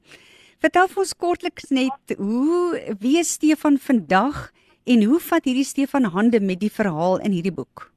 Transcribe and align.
Vertel 0.60 0.88
vir 0.88 1.00
ons 1.04 1.14
kortliks 1.14 1.70
net 1.70 2.16
hoe 2.18 2.96
wie 3.00 3.20
is 3.20 3.34
Stefan 3.34 3.78
vandag 3.78 4.52
en 4.86 5.04
hoe 5.04 5.20
vat 5.20 5.46
hierdie 5.46 5.68
Stefan 5.68 6.04
hande 6.04 6.40
met 6.40 6.60
die 6.60 6.72
verhaal 6.72 7.20
in 7.20 7.32
hierdie 7.32 7.54
boek? 7.54 7.92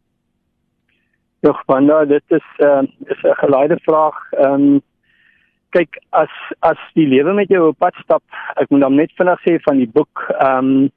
Ja, 1.41 1.53
Wanda, 1.67 2.05
dit 2.05 2.25
is 2.29 2.47
uh 2.59 2.83
is 3.07 3.23
'n 3.23 3.35
geleide 3.41 3.79
vraag. 3.83 4.17
Ehm 4.33 4.53
um, 4.53 4.83
kyk 5.71 5.99
as 6.11 6.33
as 6.61 6.81
die 6.95 7.07
lewe 7.07 7.33
met 7.33 7.49
jou 7.49 7.69
op 7.69 7.79
pad 7.79 7.95
stap, 8.03 8.23
ek 8.57 8.71
moet 8.71 8.81
dan 8.81 8.95
net 8.95 9.13
vinnig 9.17 9.41
sê 9.45 9.59
van 9.63 9.77
die 9.77 9.91
boek, 9.99 10.25
ehm 10.41 10.59
um, 10.59 10.91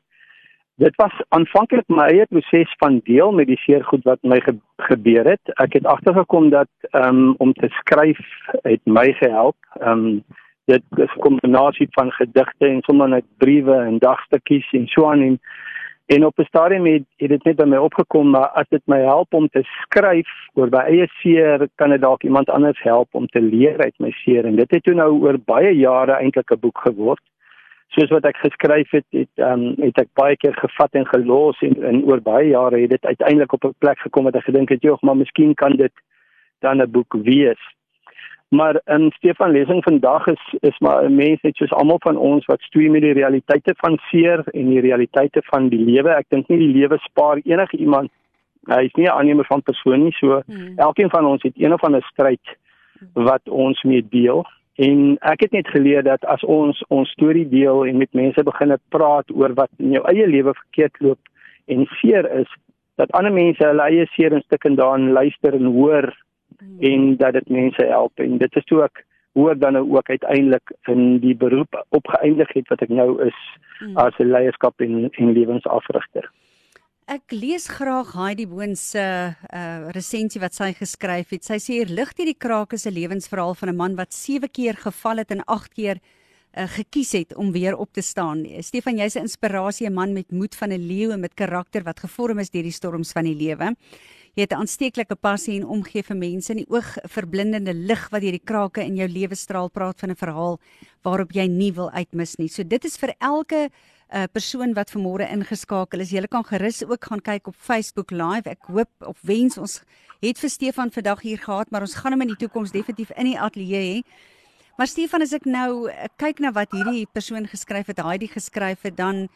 Dit 0.79 0.95
was 0.95 1.11
aanvanklik 1.35 1.89
my 1.91 2.05
eie 2.07 2.25
proses 2.31 2.71
van 2.79 3.01
deel 3.03 3.33
met 3.35 3.49
die 3.49 3.57
seer 3.59 3.81
goed 3.83 4.05
wat 4.07 4.21
my 4.23 4.37
ge 4.39 4.53
gebeur 4.87 5.27
het. 5.27 5.51
Ek 5.59 5.73
het 5.75 5.87
agtergekom 5.91 6.45
dat 6.53 6.69
um, 6.95 7.33
om 7.43 7.51
te 7.53 7.67
skryf 7.81 8.19
het 8.63 8.79
my 8.87 9.09
gehelp. 9.19 9.57
Um 9.83 10.23
dit 10.71 10.83
is 11.03 11.11
'n 11.15 11.19
kombinasie 11.25 11.87
van 11.91 12.11
gedigte 12.11 12.65
en 12.67 12.81
sommer 12.81 13.09
net 13.09 13.25
briewe 13.37 13.75
en 13.75 13.97
dagstukkies 13.97 14.71
en 14.71 14.87
so 14.87 15.09
aan 15.11 15.21
en 15.21 15.39
en 16.05 16.25
op 16.25 16.39
'n 16.39 16.47
stadium 16.47 16.85
het, 16.85 17.03
het 17.17 17.29
dit 17.29 17.43
net 17.43 17.55
by 17.55 17.65
my 17.65 17.77
opgekom 17.77 18.29
maar 18.29 18.47
as 18.47 18.69
dit 18.69 18.81
my 18.85 18.99
help 18.99 19.33
om 19.33 19.47
te 19.47 19.63
skryf 19.63 20.29
oor 20.53 20.69
my 20.71 20.79
eie 20.79 21.07
seer, 21.07 21.67
kan 21.75 21.89
dit 21.89 22.01
dalk 22.01 22.23
iemand 22.23 22.49
anders 22.49 22.81
help 22.81 23.07
om 23.11 23.27
te 23.27 23.41
leer 23.41 23.77
uit 23.77 23.99
my 23.99 24.11
seer 24.11 24.45
en 24.45 24.55
dit 24.55 24.71
het 24.71 24.83
toe 24.83 24.93
nou 24.93 25.11
oor 25.19 25.37
baie 25.45 25.75
jare 25.75 26.11
eintlik 26.11 26.51
'n 26.51 26.59
boek 26.59 26.77
geword 26.77 27.21
soos 27.95 28.11
wat 28.13 28.25
ek 28.29 28.37
geskryf 28.43 28.91
het, 28.91 29.05
het 29.15 29.41
ehm 29.41 29.65
um, 29.65 29.81
het 29.81 29.97
ek 30.03 30.11
baie 30.19 30.37
keer 30.37 30.53
gevat 30.59 30.93
en 30.99 31.07
gelos 31.09 31.57
en, 31.65 31.75
en 31.91 32.03
oor 32.05 32.21
baie 32.21 32.51
jare 32.51 32.81
het 32.83 32.89
dit 32.89 33.05
uiteindelik 33.05 33.53
op 33.53 33.65
'n 33.65 33.75
plek 33.79 33.99
gekom 33.99 34.23
wat 34.29 34.35
ek 34.35 34.47
gedink 34.49 34.69
het, 34.69 34.81
"Jog, 34.81 35.01
maar 35.01 35.17
miskien 35.17 35.53
kan 35.53 35.75
dit 35.75 35.91
dan 36.59 36.81
'n 36.81 36.91
boek 36.91 37.13
wees." 37.23 37.61
Maar 38.49 38.81
in 38.85 39.01
um, 39.01 39.11
Stefan 39.11 39.51
lesing 39.51 39.83
vandag 39.83 40.27
is 40.27 40.43
is 40.59 40.79
maar 40.79 41.03
'n 41.03 41.15
mens 41.15 41.41
net 41.41 41.55
soos 41.55 41.71
almal 41.71 41.99
van 41.99 42.17
ons 42.17 42.45
wat 42.45 42.61
stoei 42.61 42.89
met 42.89 43.01
die 43.01 43.13
realiteite 43.13 43.73
van 43.77 43.97
seer 44.09 44.43
en 44.51 44.69
die 44.69 44.81
realiteite 44.81 45.41
van 45.43 45.69
die 45.69 45.85
lewe. 45.85 46.09
Ek 46.09 46.25
dink 46.29 46.47
nie 46.47 46.57
die 46.57 46.73
lewe 46.79 46.97
spaar 46.97 47.37
enige 47.43 47.77
iemand. 47.77 48.11
Hy 48.65 48.83
is 48.83 48.93
nie 48.93 49.05
'n 49.05 49.17
aannemer 49.17 49.45
van 49.45 49.61
persoon 49.61 50.03
nie, 50.03 50.11
so 50.11 50.41
hmm. 50.45 50.73
elkeen 50.77 51.09
van 51.09 51.25
ons 51.25 51.43
het 51.43 51.53
een 51.55 51.73
of 51.73 51.83
ander 51.83 52.03
stryd 52.03 52.57
wat 53.13 53.49
ons 53.49 53.83
mee 53.83 54.05
deel 54.09 54.45
En 54.79 55.17
ek 55.27 55.43
het 55.43 55.51
net 55.51 55.67
geleer 55.67 56.03
dat 56.07 56.23
as 56.31 56.43
ons 56.47 56.79
ons 56.87 57.09
storie 57.11 57.47
deel 57.49 57.83
en 57.85 57.97
met 57.99 58.13
mense 58.15 58.43
begin 58.47 58.77
praat 58.95 59.31
oor 59.35 59.53
wat 59.57 59.71
in 59.77 59.97
jou 59.97 60.03
eie 60.07 60.27
lewe 60.27 60.53
verkeerd 60.55 61.01
loop 61.03 61.19
en 61.67 61.85
seer 61.99 62.29
is, 62.39 62.47
dat 62.95 63.11
ander 63.11 63.33
mense 63.33 63.63
hulle 63.63 63.87
eie 63.91 64.07
seer 64.15 64.35
in 64.35 64.45
stukke 64.45 64.71
daarin 64.79 65.11
luister 65.11 65.55
en 65.55 65.67
hoor 65.75 66.07
en 66.79 67.15
dat 67.19 67.33
dit 67.33 67.49
mense 67.49 67.85
help 67.91 68.19
en 68.23 68.37
dit 68.37 68.55
is 68.55 68.71
ook 68.71 69.03
hoor 69.37 69.57
dan 69.59 69.73
nou 69.73 69.85
ook 69.95 70.09
uiteindelik 70.09 70.71
in 70.91 71.19
die 71.23 71.35
beroep 71.35 71.85
opgeëindig 71.89 72.53
het 72.53 72.67
wat 72.71 72.81
ek 72.81 72.89
nou 72.89 73.11
is 73.25 73.39
hmm. 73.79 73.97
as 73.97 74.15
'n 74.19 74.31
leierskap 74.31 74.81
en 74.81 75.09
en 75.11 75.31
lewensafrigter. 75.31 76.31
Ek 77.09 77.33
lees 77.33 77.63
graag 77.73 78.11
Heidi 78.13 78.43
Boon 78.45 78.75
se 78.77 79.01
uh 79.01 79.89
resensie 79.95 80.37
wat 80.43 80.53
sy 80.53 80.67
geskryf 80.77 81.31
het. 81.33 81.47
Sy 81.47 81.55
sê 81.57 81.77
hier 81.79 81.89
lig 81.89 82.11
hierdie 82.13 82.35
krake 82.37 82.77
se 82.77 82.91
lewensverhaal 82.93 83.55
van 83.57 83.69
'n 83.71 83.77
man 83.79 83.95
wat 83.97 84.13
7 84.13 84.45
keer 84.47 84.77
geval 84.77 85.17
het 85.17 85.31
en 85.31 85.41
8 85.47 85.73
keer 85.73 85.97
uh 85.97 86.67
gekies 86.69 87.11
het 87.17 87.33
om 87.33 87.51
weer 87.51 87.75
op 87.75 87.89
te 87.93 88.01
staan. 88.01 88.45
Stefan, 88.61 88.99
jy's 89.01 89.15
'n 89.15 89.25
inspirasie, 89.25 89.87
'n 89.89 89.93
man 89.93 90.13
met 90.13 90.31
moed 90.31 90.53
van 90.55 90.69
'n 90.69 90.85
leeu 90.87 91.11
en 91.11 91.19
met 91.19 91.33
karakter 91.33 91.83
wat 91.83 91.99
gevorm 91.99 92.37
is 92.39 92.51
deur 92.51 92.63
die 92.63 92.71
storms 92.71 93.11
van 93.11 93.23
die 93.23 93.35
lewe. 93.35 93.75
Jy 94.35 94.41
het 94.43 94.53
'n 94.53 94.61
aansteeklike 94.61 95.15
passie 95.15 95.59
en 95.59 95.65
omgee 95.65 96.03
vir 96.03 96.15
mense 96.15 96.51
en 96.51 96.57
die 96.57 96.69
oog 96.69 96.97
verblindende 97.09 97.73
lig 97.73 98.09
wat 98.09 98.21
deur 98.21 98.37
die 98.37 98.45
krake 98.45 98.83
in 98.85 98.95
jou 98.95 99.07
lewe 99.07 99.35
straal 99.35 99.69
praat 99.69 99.99
van 99.99 100.11
'n 100.11 100.15
verhaal 100.15 100.59
waarop 101.01 101.31
jy 101.31 101.47
nie 101.47 101.73
wil 101.73 101.89
uitmis 101.89 102.37
nie. 102.37 102.47
So 102.47 102.63
dit 102.63 102.85
is 102.85 102.97
vir 102.97 103.15
elke 103.19 103.71
uh, 104.13 104.23
persoon 104.31 104.73
wat 104.73 104.91
vanmôre 104.93 105.27
ingeskakel 105.29 106.03
is. 106.03 106.11
Jy 106.11 106.25
kan 106.27 106.45
gerus 106.45 106.83
ook 106.85 107.05
gaan 107.11 107.21
kyk 107.21 107.47
op 107.47 107.55
Facebook 107.55 108.11
Live. 108.11 108.49
Ek 108.49 108.69
hoop 108.71 108.89
of 109.05 109.17
wens 109.21 109.57
ons 109.57 109.81
het 110.23 110.39
vir 110.39 110.49
Stefan 110.49 110.91
vandag 110.91 111.21
hier 111.21 111.39
gehad, 111.39 111.71
maar 111.71 111.85
ons 111.85 111.95
gaan 111.95 112.15
hom 112.15 112.25
in 112.25 112.33
die 112.33 112.41
toekoms 112.41 112.73
definitief 112.75 113.11
in 113.15 113.31
die 113.31 113.39
ateljee 113.39 113.83
hê. 113.85 114.01
Maar 114.79 114.87
Stefan, 114.87 115.21
as 115.21 115.33
ek 115.35 115.45
nou 115.45 115.91
kyk 116.19 116.39
na 116.39 116.53
wat 116.55 116.71
hierdie 116.71 117.05
persoon 117.11 117.47
geskryf 117.47 117.91
het, 117.91 117.99
Heidi 117.99 118.29
geskryf 118.31 118.85
het, 118.87 118.95
dan 118.95 119.27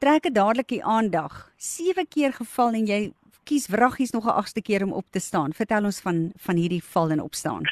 trek 0.00 0.24
dit 0.28 0.34
dadelik 0.34 0.68
die 0.72 0.84
aandag. 0.84 1.50
7 1.56 2.06
keer 2.08 2.32
geval 2.32 2.76
en 2.80 2.86
jy 2.88 3.00
kies 3.46 3.68
wraggies 3.70 4.12
nog 4.12 4.26
'n 4.26 4.36
agste 4.40 4.60
keer 4.60 4.82
om 4.84 4.92
op 4.92 5.06
te 5.10 5.20
staan. 5.20 5.52
Vertel 5.52 5.84
ons 5.84 6.00
van 6.00 6.32
van 6.36 6.56
hierdie 6.56 6.82
val 6.82 7.10
en 7.10 7.22
opstaan. 7.22 7.64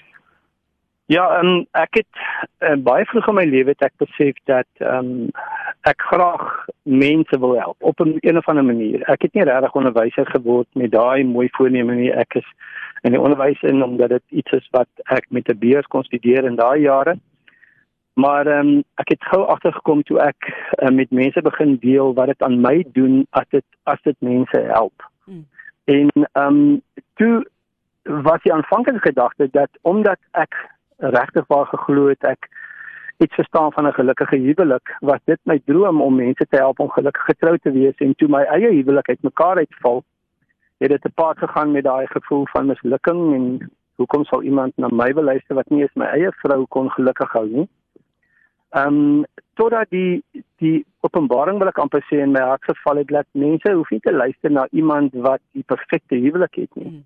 Ja, 1.06 1.24
um, 1.38 1.66
ek 1.76 1.98
het 2.00 2.20
uh, 2.64 2.78
baie 2.80 3.04
vroeg 3.04 3.26
in 3.28 3.36
my 3.36 3.44
lewe 3.44 3.74
het 3.74 3.82
ek 3.84 3.96
besef 4.00 4.38
dat 4.48 4.68
ehm 4.80 5.10
um, 5.28 5.32
ek 5.84 6.00
graag 6.00 6.44
mense 6.88 7.36
wil 7.42 7.58
help 7.60 7.76
op 7.84 8.00
'n 8.00 8.16
een 8.20 8.38
of 8.40 8.48
ander 8.48 8.64
manier. 8.64 9.02
Ek 9.12 9.22
het 9.22 9.34
nie 9.34 9.44
regtig 9.44 9.74
onderwyser 9.74 10.26
geword 10.26 10.68
met 10.72 10.90
daai 10.90 11.24
mooi 11.24 11.48
voorneme 11.52 11.94
nie. 11.94 12.12
Ek 12.12 12.34
is 12.40 12.48
in 13.02 13.12
die 13.12 13.20
onderwys 13.20 13.60
in 13.62 13.84
omdat 13.84 14.08
dit 14.08 14.22
iets 14.28 14.52
is 14.52 14.68
wat 14.70 14.88
ek 15.04 15.26
met 15.28 15.48
'n 15.48 15.58
beurs 15.58 15.86
kon 15.86 16.04
studeer 16.04 16.44
in 16.44 16.56
daai 16.56 16.80
jare. 16.80 17.18
Maar 18.14 18.46
ehm 18.46 18.68
um, 18.68 18.84
ek 18.94 19.08
het 19.08 19.24
gou 19.24 19.44
agtergekom 19.44 20.02
toe 20.02 20.18
ek 20.20 20.40
uh, 20.82 20.88
met 20.88 21.10
mense 21.10 21.42
begin 21.42 21.76
deel 21.76 22.14
wat 22.14 22.26
dit 22.26 22.42
aan 22.42 22.60
my 22.60 22.84
doen 22.92 23.26
as 23.30 23.48
dit 23.50 23.64
as 23.82 24.00
dit 24.02 24.16
mense 24.18 24.58
help. 24.58 25.10
Hmm. 25.24 25.46
En 25.84 26.08
ehm 26.32 26.46
um, 26.46 26.82
toe 27.14 27.44
was 28.02 28.42
die 28.42 28.52
aanvanklike 28.52 29.00
gedagte 29.00 29.48
dat 29.50 29.68
omdat 29.82 30.18
ek 30.30 30.72
regtig 30.98 31.46
waar 31.46 31.66
geglo 31.66 32.08
het 32.08 32.24
ek 32.24 32.48
iets 33.18 33.34
verstaan 33.34 33.72
van 33.72 33.86
'n 33.86 33.92
gelukkige 33.92 34.36
huwelik 34.36 34.96
was 35.00 35.20
dit 35.24 35.38
my 35.42 35.60
droom 35.64 36.00
om 36.00 36.14
mense 36.14 36.46
te 36.48 36.56
help 36.56 36.80
om 36.80 36.90
gelukkig 36.90 37.24
getrou 37.24 37.58
te 37.58 37.70
wees 37.70 37.96
en 37.96 38.14
toe 38.14 38.28
my 38.28 38.42
eie 38.42 38.70
huwelik 38.70 39.08
uitmekaar 39.08 39.56
uitval 39.56 40.04
het 40.78 40.90
dit 40.90 41.00
te 41.00 41.10
paart 41.14 41.38
gegaan 41.38 41.72
met 41.72 41.84
daai 41.84 42.06
gevoel 42.06 42.46
van 42.46 42.66
mislukking 42.66 43.34
en 43.34 43.70
hoekom 43.94 44.24
sal 44.24 44.42
iemand 44.42 44.76
na 44.76 44.88
my 44.90 45.12
wil 45.14 45.24
luister 45.24 45.54
wat 45.54 45.70
nie 45.70 45.80
eens 45.82 45.94
my 45.94 46.06
eie 46.06 46.32
vrou 46.42 46.64
kon 46.66 46.90
gelukkig 46.90 47.32
hou 47.32 47.46
nie. 47.48 47.68
Ehm 48.74 48.94
um, 48.94 49.24
totdat 49.54 49.90
die 49.90 50.22
die 50.58 50.84
openbaring 51.00 51.58
wil 51.58 51.70
ek 51.70 51.78
amper 51.78 52.02
sê 52.10 52.18
in 52.22 52.32
my 52.34 52.40
hart 52.42 52.64
geval 52.64 52.96
het 52.96 53.08
dat 53.08 53.26
mense 53.32 53.72
hoef 53.72 53.90
nie 53.90 54.00
te 54.00 54.12
luister 54.12 54.50
na 54.50 54.66
iemand 54.70 55.14
wat 55.26 55.40
die 55.52 55.62
perfekte 55.62 56.16
huwelik 56.16 56.54
het 56.54 56.74
nie. 56.74 57.04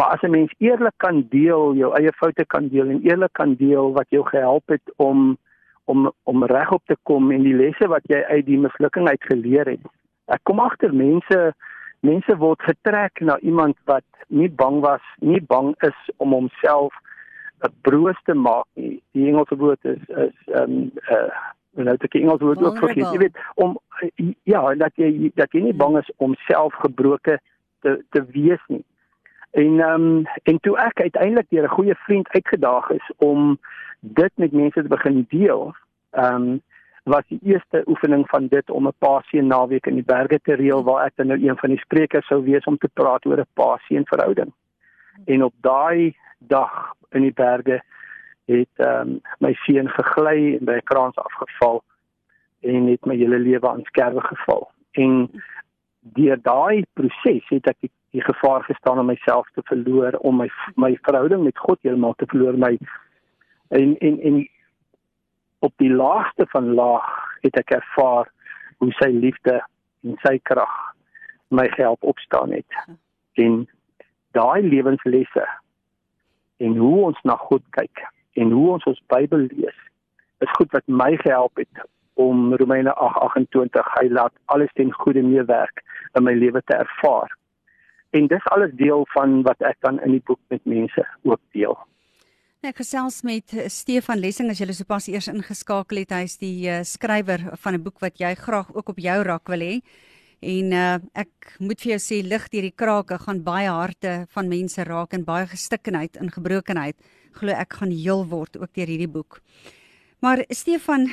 Maar 0.00 0.08
as 0.08 0.22
'n 0.22 0.30
mens 0.30 0.54
eerlik 0.58 0.96
kan 0.96 1.26
deel, 1.28 1.74
jou 1.74 1.94
eie 1.94 2.12
foute 2.12 2.44
kan 2.46 2.68
deel 2.68 2.88
en 2.88 3.02
eerlik 3.02 3.32
kan 3.32 3.54
deel 3.54 3.92
wat 3.92 4.06
jou 4.08 4.24
gehelp 4.24 4.68
het 4.68 4.92
om 4.96 5.38
om 5.84 6.12
om 6.22 6.44
regop 6.44 6.82
te 6.86 6.96
kom 7.02 7.30
en 7.30 7.42
die 7.42 7.54
lesse 7.54 7.86
wat 7.86 8.00
jy 8.02 8.22
uit 8.22 8.46
die 8.46 8.58
mislukking 8.58 9.08
uit 9.08 9.24
geleer 9.24 9.66
het. 9.66 9.80
Ek 10.24 10.40
kom 10.42 10.60
agter 10.60 10.94
mense 10.94 11.54
mense 12.00 12.36
word 12.36 12.62
getrek 12.62 13.20
na 13.20 13.38
iemand 13.38 13.76
wat 13.84 14.04
nie 14.26 14.50
bang 14.50 14.80
was, 14.80 15.04
nie 15.18 15.42
bang 15.42 15.74
is 15.78 16.10
om 16.16 16.32
homself 16.32 16.94
'n 17.64 17.72
broos 17.80 18.20
te 18.24 18.34
maak 18.34 18.66
nie. 18.74 19.02
Die 19.12 19.28
Engelse 19.28 19.56
woord 19.56 19.84
is 19.84 20.02
is 20.08 20.36
ehm 20.46 20.62
um, 20.62 20.90
uh 21.10 21.30
nou 21.72 21.96
dit 21.96 22.10
die 22.10 22.22
Engelse 22.22 22.44
woord 22.44 22.62
ook 22.62 22.78
vergeet. 22.78 23.12
Jy 23.12 23.18
weet 23.18 23.38
om 23.54 23.78
ja, 24.42 24.74
dat 24.74 24.92
jy 24.94 25.30
dat 25.34 25.52
jy 25.52 25.60
nie 25.60 25.76
bang 25.76 25.98
is 25.98 26.10
om 26.16 26.34
self 26.34 26.74
gebroke 26.74 27.40
te 27.80 28.04
te 28.10 28.24
wees 28.32 28.64
nie. 28.66 28.84
En 29.50 29.80
ehm 29.80 30.02
um, 30.02 30.26
en 30.42 30.60
toe 30.60 30.78
ek 30.78 31.00
uiteindelik 31.00 31.48
deur 31.48 31.64
'n 31.64 31.76
goeie 31.76 31.94
vriend 31.94 32.28
uitgedaag 32.28 32.90
is 32.90 33.12
om 33.16 33.58
dit 34.00 34.32
met 34.34 34.52
mense 34.52 34.82
te 34.82 34.88
begin 34.88 35.26
deel, 35.28 35.74
ehm 36.10 36.34
um, 36.34 36.62
was 37.02 37.22
die 37.28 37.40
eerste 37.42 37.82
oefening 37.86 38.28
van 38.28 38.46
dit 38.46 38.70
om 38.70 38.86
'n 38.86 38.98
paasie 38.98 39.42
naweek 39.42 39.86
in 39.86 39.94
die 39.94 40.04
berge 40.04 40.38
te 40.42 40.54
reël 40.54 40.84
waar 40.84 41.04
ek 41.04 41.12
dan 41.16 41.26
nou 41.26 41.48
een 41.48 41.56
van 41.56 41.68
die 41.68 41.78
sprekers 41.78 42.26
sou 42.26 42.42
wees 42.44 42.64
om 42.64 42.78
te 42.78 42.88
praat 42.88 43.26
oor 43.26 43.40
'n 43.40 43.54
paasie 43.54 43.96
en 43.96 44.06
verhouding. 44.06 44.52
En 45.24 45.44
op 45.44 45.54
daai 45.60 46.16
dag 46.38 46.92
in 47.10 47.22
die 47.22 47.34
berge 47.34 47.82
het 48.44 48.74
ehm 48.76 49.08
um, 49.08 49.20
my 49.38 49.52
seun 49.54 49.88
gegly 49.88 50.56
en 50.58 50.64
by 50.64 50.72
'n 50.72 50.90
kraans 50.90 51.16
afgeval 51.16 51.82
en 52.60 52.86
het 52.86 53.04
my 53.04 53.16
hele 53.16 53.38
lewe 53.38 53.68
aan 53.68 53.84
skerwe 53.84 54.20
geval. 54.20 54.70
En 54.90 55.30
deur 56.00 56.38
daai 56.42 56.84
proses 56.92 57.48
het 57.48 57.66
ek 57.66 57.76
die, 57.80 57.90
die 58.10 58.22
gevaar 58.24 58.64
gestaan 58.66 58.98
om 58.98 59.06
myself 59.06 59.48
te 59.54 59.62
verloor, 59.64 60.16
om 60.26 60.36
my 60.42 60.48
my 60.74 60.96
verhouding 61.02 61.44
met 61.44 61.58
God 61.58 61.78
heeltemal 61.82 62.16
te 62.18 62.26
verloor, 62.26 62.58
my 62.58 62.76
en 63.68 63.96
en 63.98 64.20
en 64.20 64.40
op 65.60 65.72
die 65.76 65.92
laagste 65.92 66.46
van 66.48 66.72
laag 66.74 67.10
het 67.40 67.58
ek 67.60 67.74
ervaar 67.76 68.30
hoe 68.80 68.92
sy 68.98 69.10
liefde 69.12 69.60
en 70.02 70.16
sy 70.24 70.38
krag 70.42 70.76
my 71.48 71.66
help 71.76 72.04
opstaan 72.06 72.52
het. 72.54 72.78
En 73.34 73.66
daai 74.32 74.62
lewenslesse 74.62 75.46
en 76.56 76.76
hoe 76.76 76.96
ons 77.10 77.22
na 77.22 77.36
God 77.36 77.62
kyk 77.76 78.04
en 78.40 78.50
hoe 78.50 78.66
ons 78.76 78.86
ons 78.90 79.02
Bybel 79.12 79.48
lees 79.52 79.80
is 80.40 80.52
goed 80.56 80.72
wat 80.72 80.86
my 80.86 81.10
gehelp 81.20 81.60
het 81.60 81.82
om 82.20 82.54
Romeine 82.54 82.92
8:28 82.96 83.92
hy 83.96 84.06
laat 84.08 84.32
alles 84.44 84.72
ten 84.74 84.92
goeie 84.92 85.22
meewerk 85.22 85.82
in 86.18 86.24
my 86.24 86.32
lewe 86.32 86.62
te 86.64 86.76
ervaar. 86.76 87.36
En 88.10 88.26
dis 88.26 88.50
alles 88.50 88.72
deel 88.74 89.06
van 89.14 89.42
wat 89.46 89.60
ek 89.62 89.78
dan 89.86 90.00
in 90.02 90.16
die 90.16 90.24
boek 90.26 90.40
met 90.50 90.64
mense 90.64 91.06
ook 91.22 91.40
deel. 91.54 91.76
Ek 92.60 92.76
gesels 92.76 93.22
met 93.24 93.54
eh, 93.56 93.70
Stefan 93.72 94.20
Lessing 94.20 94.50
as 94.52 94.58
jy 94.60 94.66
sopas 94.76 95.08
eers 95.08 95.30
ingeskakel 95.32 96.02
het. 96.02 96.10
Hy 96.12 96.26
is 96.28 96.36
die 96.36 96.68
uh, 96.68 96.82
skrywer 96.84 97.40
van 97.56 97.78
'n 97.78 97.82
boek 97.82 98.02
wat 98.04 98.20
jy 98.20 98.34
graag 98.36 98.68
ook 98.74 98.92
op 98.92 98.98
jou 99.00 99.22
rak 99.24 99.48
wil 99.48 99.64
hê. 99.64 99.80
En 100.40 100.72
uh, 100.72 100.98
ek 101.14 101.56
moet 101.60 101.80
vir 101.80 101.92
jou 101.92 102.00
sê 102.00 102.20
lig 102.20 102.48
deur 102.52 102.66
die 102.68 102.76
krake 102.76 103.18
gaan 103.18 103.40
baie 103.44 103.68
harte 103.68 104.26
van 104.28 104.48
mense 104.48 104.84
raak 104.84 105.12
en 105.16 105.24
baie 105.24 105.46
gestikkenheid 105.46 106.16
en 106.16 106.32
gebrokenheid 106.32 106.96
glo 107.32 107.52
ek 107.52 107.80
gaan 107.80 107.92
heel 107.92 108.24
word 108.28 108.56
ook 108.60 108.72
deur 108.74 108.88
hierdie 108.92 109.08
boek. 109.08 109.40
Maar 110.20 110.44
Stefan, 110.52 111.08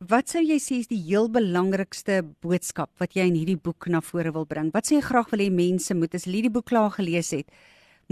wat 0.00 0.28
sou 0.28 0.42
jy 0.42 0.58
sê 0.58 0.80
is 0.80 0.88
die 0.88 1.00
heel 1.08 1.28
belangrikste 1.28 2.22
boodskap 2.42 2.90
wat 2.98 3.16
jy 3.16 3.26
in 3.26 3.34
hierdie 3.34 3.56
boek 3.56 3.86
na 3.88 4.00
vore 4.00 4.32
wil 4.32 4.46
bring? 4.46 4.70
Wat 4.72 4.84
sê 4.84 4.96
jy 4.96 5.02
graag 5.02 5.30
wil 5.30 5.40
hê 5.40 5.50
mense 5.50 5.94
moet 5.94 6.14
as 6.14 6.24
hulle 6.24 6.36
hierdie 6.36 6.52
boek 6.52 6.66
klaar 6.66 6.90
gelees 6.90 7.30
het? 7.32 7.48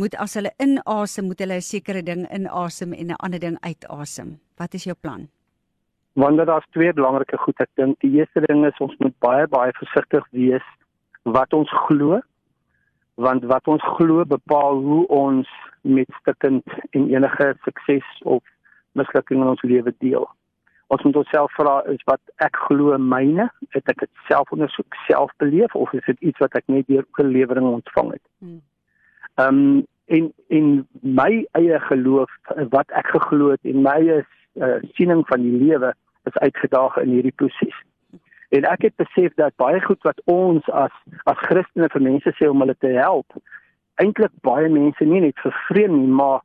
moet 0.00 0.14
as 0.19 0.34
hulle 0.38 0.50
inasem, 0.62 1.28
moet 1.31 1.40
hulle 1.42 1.56
'n 1.60 1.69
sekere 1.72 2.02
ding 2.02 2.26
inasem 2.36 2.92
en 2.92 3.10
'n 3.10 3.20
ander 3.25 3.38
ding 3.38 3.56
uitasem. 3.60 4.38
Wat 4.58 4.75
is 4.75 4.84
jou 4.84 4.94
plan? 4.94 5.28
Want 6.14 6.46
daar's 6.46 6.66
twee 6.70 6.92
belangrike 6.92 7.36
goed 7.38 7.60
ek 7.60 7.70
dink. 7.76 8.00
Die 8.00 8.19
eerste 8.19 8.40
ding 8.40 8.64
is 8.66 8.78
ons 8.78 8.96
moet 8.98 9.19
baie 9.19 9.46
baie 9.46 9.72
versigtig 9.72 10.25
wees 10.31 10.66
wat 11.22 11.52
ons 11.52 11.70
glo. 11.86 12.20
Want 13.16 13.44
wat 13.44 13.66
ons 13.69 13.82
glo 13.82 14.25
bepaal 14.25 14.82
hoe 14.82 15.06
ons 15.06 15.48
met 15.82 16.08
stukkend 16.20 16.64
en 16.90 17.08
enige 17.08 17.56
sukses 17.64 18.22
of 18.22 18.42
mislukking 18.92 19.40
in 19.40 19.48
ons 19.48 19.62
lewe 19.62 19.94
deel. 19.98 20.28
Ons 20.92 21.02
moet 21.02 21.16
onsself 21.16 21.52
vra 21.56 21.78
is 21.92 22.02
wat 22.04 22.20
ek 22.44 22.58
glo 22.66 22.96
myne, 22.98 23.48
het 23.72 23.88
ek 23.88 24.04
dit 24.04 24.10
self 24.28 24.52
ondersoek, 24.54 24.96
self 25.08 25.32
beleef 25.42 25.75
of 25.75 25.92
is 25.96 26.04
dit 26.06 26.31
iets 26.31 26.42
wat 26.44 26.54
ek 26.58 26.69
net 26.72 26.86
deur 26.90 27.06
oorlewering 27.19 27.66
ontvang 27.70 28.14
het? 28.19 28.25
Hmm. 28.38 28.62
Ehm 29.40 29.64
um, 29.64 29.82
en 30.06 30.32
en 30.52 30.66
my 31.00 31.46
eie 31.56 31.78
geloof 31.81 32.31
wat 32.70 32.90
ek 32.92 33.06
geglo 33.14 33.54
het 33.54 33.64
en 33.64 33.81
my 33.86 33.94
eie 34.02 34.19
uh, 34.20 34.76
siening 34.98 35.22
van 35.31 35.40
die 35.40 35.54
lewe 35.62 35.94
is 36.28 36.36
uitgedaag 36.44 36.98
in 37.00 37.14
hierdie 37.16 37.32
proses. 37.32 37.76
En 38.54 38.69
ek 38.69 38.84
het 38.88 38.96
besef 39.00 39.32
dat 39.40 39.56
baie 39.56 39.81
goed 39.81 40.02
wat 40.06 40.20
ons 40.31 40.69
as 40.69 40.92
as 41.25 41.40
Christene 41.48 41.88
vir 41.92 42.04
mense 42.04 42.34
sê 42.36 42.50
om 42.50 42.60
hulle 42.60 42.76
te 42.78 42.92
help, 42.98 43.38
eintlik 44.02 44.32
baie 44.46 44.69
mense 44.69 45.08
nie 45.08 45.22
net 45.25 45.40
vervreem 45.42 45.96
nie, 46.02 46.12
maar 46.20 46.42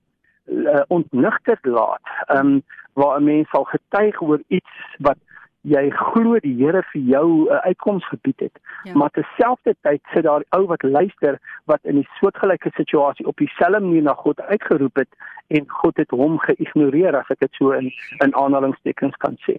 uh, 0.49 0.81
ontnigter 0.87 1.59
laat. 1.61 2.01
Ehm 2.25 2.45
um, 2.45 2.61
waar 2.93 3.19
'n 3.19 3.23
mens 3.23 3.49
sal 3.49 3.63
getuig 3.63 4.21
oor 4.21 4.41
iets 4.47 4.71
wat 4.97 5.17
jy 5.61 5.89
glo 5.89 6.39
die 6.39 6.55
Here 6.63 6.83
vir 6.91 7.01
jou 7.01 7.27
'n 7.27 7.51
uh, 7.51 7.57
uitkoms 7.57 8.07
gebied 8.07 8.39
het. 8.39 8.59
Ja. 8.83 8.93
Maar 8.93 9.09
terselfdertyd 9.09 10.01
sit 10.13 10.23
daar 10.23 10.43
ou 10.49 10.65
wat 10.65 10.83
luister 10.83 11.39
wat 11.65 11.79
in 11.81 11.97
'n 11.97 12.07
soortgelyke 12.19 12.69
situasie 12.73 13.27
op 13.27 13.37
dieselfde 13.37 13.79
manier 13.79 14.01
na 14.01 14.13
God 14.13 14.41
uitgeroep 14.41 14.95
het 14.95 15.09
en 15.47 15.69
God 15.69 15.97
het 15.97 16.09
hom 16.09 16.39
geïgnoreer 16.39 17.15
as 17.15 17.29
ek 17.29 17.39
dit 17.39 17.53
so 17.53 17.71
in 17.71 17.91
in 18.17 18.35
aanhalingstekens 18.35 19.17
kan 19.17 19.37
sê. 19.37 19.55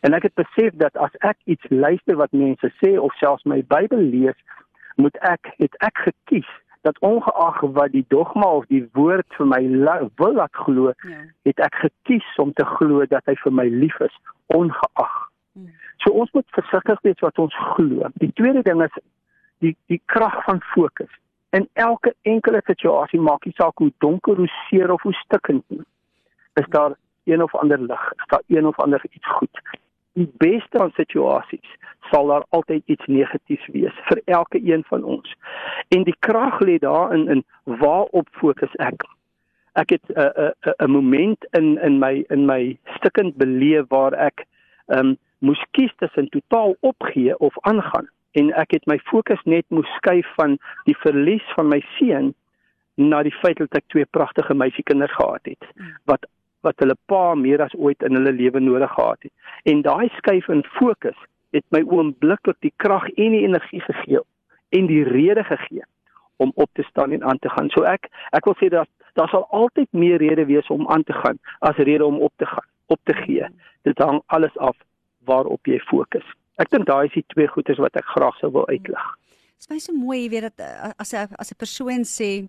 En 0.00 0.12
ek 0.12 0.22
het 0.22 0.34
besef 0.34 0.72
dat 0.74 0.96
as 0.96 1.14
ek 1.18 1.36
iets 1.44 1.64
luister 1.68 2.16
wat 2.16 2.32
mense 2.32 2.72
sê 2.84 2.98
of 2.98 3.14
selfs 3.14 3.44
my 3.44 3.64
Bybel 3.68 3.98
lees, 3.98 4.38
moet 4.96 5.16
ek 5.16 5.54
het 5.56 5.74
ek 5.78 5.98
gekies 5.98 6.50
dat 6.86 6.98
ongeag 7.04 7.60
wat 7.76 7.92
die 7.92 8.04
dogma 8.14 8.48
of 8.60 8.66
die 8.72 8.84
woord 8.94 9.26
vir 9.38 9.48
my 9.50 9.62
wil 10.22 10.34
laat 10.38 10.54
glo, 10.64 10.92
ja. 11.02 11.22
het 11.48 11.62
ek 11.66 11.80
gekies 11.84 12.28
om 12.42 12.52
te 12.54 12.64
glo 12.76 13.06
dat 13.10 13.26
hy 13.26 13.34
vir 13.42 13.54
my 13.60 13.66
lief 13.82 13.98
is 14.06 14.20
ongeag 14.54 15.26
So 16.06 16.12
ons 16.12 16.30
moet 16.30 16.46
versigtig 16.54 17.00
wees 17.02 17.22
wat 17.24 17.38
ons 17.42 17.54
glo. 17.74 18.10
Die 18.22 18.32
tweede 18.38 18.62
ding 18.62 18.82
is 18.84 18.98
die 19.64 19.74
die 19.90 20.00
krag 20.12 20.36
van 20.44 20.60
fokus. 20.74 21.10
In 21.56 21.68
elke 21.72 22.12
enkele 22.22 22.60
situasie 22.66 23.20
maak 23.20 23.46
nie 23.48 23.54
saak 23.56 23.82
hoe 23.82 23.90
donker, 24.04 24.36
hoe 24.36 24.50
seer 24.66 24.92
of 24.92 25.02
hoe 25.02 25.14
stikkend 25.24 25.64
nie. 25.72 25.82
Is 26.60 26.68
daar 26.74 26.94
een 27.24 27.42
of 27.42 27.54
ander 27.54 27.80
lig, 27.80 28.04
is 28.16 28.28
daar 28.30 28.44
een 28.46 28.66
of 28.66 28.78
ander 28.78 29.02
iets 29.10 29.30
goed. 29.38 29.62
Die 30.16 30.28
beste 30.40 30.80
van 30.80 30.92
situasies 30.96 31.74
sal 32.10 32.30
daar 32.30 32.44
altyd 32.56 32.82
iets 32.86 33.06
negatiefs 33.06 33.66
wees 33.74 33.96
vir 34.08 34.22
elke 34.24 34.60
een 34.62 34.84
van 34.88 35.04
ons. 35.04 35.34
En 35.94 36.06
die 36.08 36.16
krag 36.24 36.60
lê 36.64 36.78
daarin 36.80 37.28
in 37.28 37.44
waarop 37.64 38.28
fokus 38.40 38.72
ek. 38.80 39.04
Ek 39.76 39.90
het 39.90 40.04
'n 40.08 40.52
'n 40.64 40.74
'n 40.84 40.90
moment 40.90 41.46
in 41.52 41.78
in 41.78 41.98
my 41.98 42.24
in 42.28 42.46
my 42.46 42.78
stikkend 42.96 43.36
beleef 43.36 43.84
waar 43.88 44.12
ek 44.12 44.46
um, 44.86 45.16
moes 45.38 45.62
kies 45.70 45.92
tussen 45.96 46.28
totaal 46.28 46.76
opgee 46.80 47.38
of 47.38 47.54
aangaan 47.60 48.08
en 48.30 48.52
ek 48.52 48.76
het 48.76 48.86
my 48.86 48.98
fokus 49.10 49.42
net 49.44 49.64
moes 49.68 49.88
skuif 49.96 50.28
van 50.36 50.58
die 50.84 50.96
verlies 51.04 51.44
van 51.56 51.68
my 51.68 51.80
seun 51.96 52.32
na 52.96 53.22
die 53.22 53.34
feit 53.42 53.60
dat 53.60 53.76
ek 53.76 53.88
twee 53.92 54.08
pragtige 54.16 54.54
meisiekinders 54.54 55.14
gehad 55.16 55.44
het 55.44 55.68
wat 56.04 56.26
wat 56.60 56.78
hulle 56.82 56.96
pa 57.06 57.34
meer 57.34 57.62
as 57.62 57.74
ooit 57.74 58.02
in 58.02 58.18
hulle 58.18 58.32
lewe 58.32 58.60
nodig 58.60 58.92
gehad 58.94 59.28
het 59.28 59.72
en 59.72 59.82
daai 59.82 60.08
skuif 60.16 60.48
in 60.48 60.64
fokus 60.78 61.18
het 61.56 61.64
my 61.70 61.82
oombliklik 61.82 62.58
die 62.60 62.72
krag 62.76 63.08
en 63.16 63.36
die 63.36 63.44
energie 63.48 63.82
gegee 63.88 64.24
en 64.78 64.86
die 64.86 65.04
rede 65.04 65.44
gegee 65.44 65.84
om 66.36 66.52
op 66.54 66.70
te 66.72 66.84
staan 66.88 67.12
en 67.12 67.24
aan 67.24 67.38
te 67.38 67.48
gaan 67.48 67.70
so 67.74 67.84
ek 67.84 68.10
ek 68.32 68.48
wil 68.48 68.58
sê 68.62 68.70
dat 68.72 68.88
daar 69.16 69.30
sal 69.32 69.46
altyd 69.50 69.88
meer 69.92 70.18
rede 70.20 70.44
wees 70.44 70.66
om 70.68 70.88
aan 70.92 71.04
te 71.04 71.16
gaan 71.22 71.38
as 71.60 71.76
rede 71.76 72.04
om 72.04 72.20
op 72.20 72.32
te 72.36 72.46
gaan 72.46 72.68
op 72.86 73.00
te 73.04 73.14
gee 73.24 73.48
dit 73.82 73.98
hang 73.98 74.22
alles 74.26 74.58
af 74.58 74.76
waarop 75.26 75.70
jy 75.70 75.78
fokus. 75.90 76.26
Ek 76.62 76.70
dink 76.72 76.86
daai 76.88 77.06
is 77.08 77.16
die 77.16 77.24
twee 77.34 77.48
goeders 77.52 77.80
wat 77.82 77.98
ek 77.98 78.06
graag 78.14 78.36
sou 78.40 78.52
wil 78.54 78.66
uitlig. 78.70 79.08
Dit 79.56 79.64
is 79.64 79.70
baie 79.70 79.82
so 79.82 79.96
mooi, 79.96 80.22
jy 80.24 80.30
weet 80.34 80.46
dat 80.48 80.64
eh, 80.64 80.92
as 81.02 81.12
'n 81.12 81.34
as 81.42 81.52
'n 81.52 81.60
persoon 81.62 82.02
sê, 82.04 82.48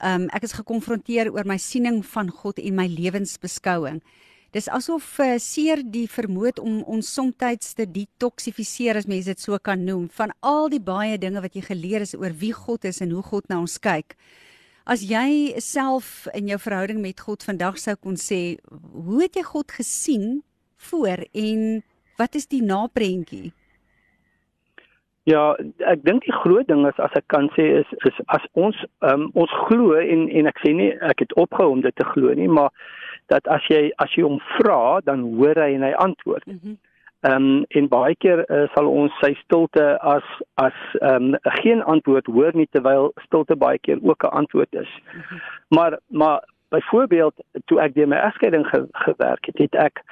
um, 0.00 0.28
ek 0.34 0.46
is 0.48 0.56
gekonfronteer 0.58 1.30
oor 1.32 1.46
my 1.48 1.58
siening 1.60 2.02
van 2.14 2.30
God 2.30 2.60
en 2.62 2.78
my 2.78 2.86
lewensbeskouing. 2.90 4.00
Dis 4.54 4.68
asof 4.70 5.06
uh, 5.18 5.34
seer 5.42 5.80
die 5.82 6.06
vermoed 6.06 6.60
om 6.62 6.82
ons 6.86 7.08
soms 7.10 7.72
te 7.74 7.86
detoksifiseer 7.90 9.00
as 9.00 9.08
mense 9.10 9.26
dit 9.26 9.40
so 9.40 9.58
kan 9.58 9.82
noem 9.82 10.06
van 10.14 10.30
al 10.46 10.70
die 10.70 10.82
baie 10.82 11.18
dinge 11.18 11.42
wat 11.42 11.56
jy 11.58 11.64
geleer 11.66 12.04
het 12.04 12.14
oor 12.14 12.30
wie 12.38 12.52
God 12.54 12.86
is 12.86 13.02
en 13.02 13.10
hoe 13.10 13.22
God 13.22 13.48
na 13.50 13.58
ons 13.58 13.80
kyk. 13.82 14.14
As 14.86 15.02
jy 15.02 15.58
self 15.58 16.28
in 16.36 16.46
jou 16.52 16.58
verhouding 16.60 17.00
met 17.02 17.18
God 17.24 17.42
vandag 17.42 17.80
sou 17.82 17.96
kon 17.96 18.14
sê, 18.20 18.60
hoe 18.70 19.22
het 19.24 19.34
jy 19.34 19.42
God 19.48 19.74
gesien 19.74 20.42
voor 20.92 21.24
en 21.32 21.82
wat 22.20 22.36
is 22.38 22.46
die 22.46 22.62
naprentjie? 22.62 23.50
Ja, 25.24 25.54
ek 25.88 26.02
dink 26.04 26.26
die 26.26 26.36
groot 26.36 26.68
ding 26.68 26.84
is 26.86 26.98
as 27.00 27.14
ek 27.16 27.24
kan 27.32 27.46
sê 27.56 27.64
is 27.80 27.92
is 28.04 28.16
as 28.26 28.44
ons 28.52 28.76
um, 29.00 29.30
ons 29.32 29.52
glo 29.68 29.96
en 29.96 30.26
en 30.28 30.50
ek 30.50 30.60
sê 30.60 30.74
nie 30.76 30.90
ek 31.00 31.24
het 31.24 31.32
opgehou 31.40 31.70
om 31.72 31.84
dit 31.84 31.96
te 31.96 32.04
glo 32.12 32.34
nie, 32.36 32.48
maar 32.48 32.68
dat 33.32 33.48
as 33.48 33.64
jy 33.72 33.86
as 34.04 34.12
jy 34.12 34.26
hom 34.26 34.36
vra, 34.58 35.00
dan 35.04 35.24
hoor 35.38 35.56
hy 35.64 35.70
en 35.78 35.86
hy 35.88 35.94
antwoord. 36.08 36.44
Ehm 36.48 36.60
mm 36.60 36.82
um, 37.24 37.64
en 37.68 37.86
baie 37.88 38.12
keer 38.20 38.42
uh, 38.52 38.66
sal 38.74 38.88
ons 38.90 39.14
sy 39.22 39.30
stilte 39.38 39.84
as 40.14 40.26
as 40.60 40.76
ehm 41.00 41.30
um, 41.32 41.52
geen 41.62 41.80
antwoord 41.94 42.26
hoor 42.28 42.52
nie 42.52 42.68
terwyl 42.76 43.12
stilte 43.24 43.56
baie 43.56 43.78
keer 43.78 44.02
ook 44.02 44.24
'n 44.28 44.36
antwoord 44.42 44.74
is. 44.74 44.90
Mm 45.00 45.20
-hmm. 45.20 45.40
Maar 45.68 45.98
maar 46.08 46.44
byvoorbeeld 46.68 47.34
toe 47.64 47.80
ek 47.80 47.94
deur 47.94 48.08
my 48.08 48.16
egskeiding 48.16 48.66
ge, 48.66 48.86
gewerk 48.92 49.46
het, 49.46 49.58
het 49.58 49.74
ek 49.74 50.02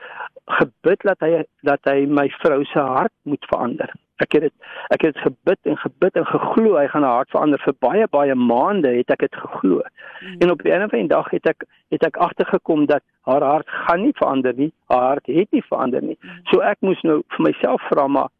gebid 0.58 1.00
dat 1.02 1.20
hy 1.20 1.44
dat 1.62 1.80
hy 1.84 2.06
my 2.06 2.28
vrou 2.42 2.64
se 2.64 2.78
hart 2.78 3.12
moet 3.22 3.44
verander. 3.48 3.92
Ek 4.22 4.36
het 4.36 4.46
dit 4.46 4.52
ek 4.94 5.06
het 5.08 5.18
gebid 5.24 5.70
en 5.70 5.78
gebid 5.82 6.18
en 6.20 6.26
geglo 6.28 6.76
hy 6.76 6.86
gaan 6.92 7.06
haar 7.06 7.22
hart 7.22 7.32
verander 7.34 7.62
vir 7.64 7.74
baie 7.84 8.08
baie 8.16 8.34
maande 8.34 8.92
het 8.96 9.10
ek 9.14 9.24
dit 9.26 9.38
geglo. 9.44 9.80
Mm. 9.82 10.36
En 10.38 10.52
op 10.54 10.62
'n 10.62 10.74
einde 10.74 10.88
van 10.88 10.98
die 10.98 11.14
dag 11.14 11.30
het 11.30 11.46
ek 11.46 11.64
het 11.94 12.06
ek 12.06 12.16
agtergekom 12.16 12.86
dat 12.86 13.02
haar 13.28 13.42
hart 13.42 13.68
gaan 13.68 14.02
nie 14.02 14.14
verander 14.14 14.54
nie. 14.56 14.72
Haar 14.86 15.08
hart 15.08 15.26
het 15.26 15.50
nie 15.50 15.64
verander 15.68 16.02
nie. 16.02 16.18
Mm. 16.20 16.40
So 16.50 16.60
ek 16.60 16.78
moes 16.80 17.02
nou 17.02 17.22
vir 17.28 17.42
myself 17.48 17.82
vra 17.90 18.06
maar 18.06 18.30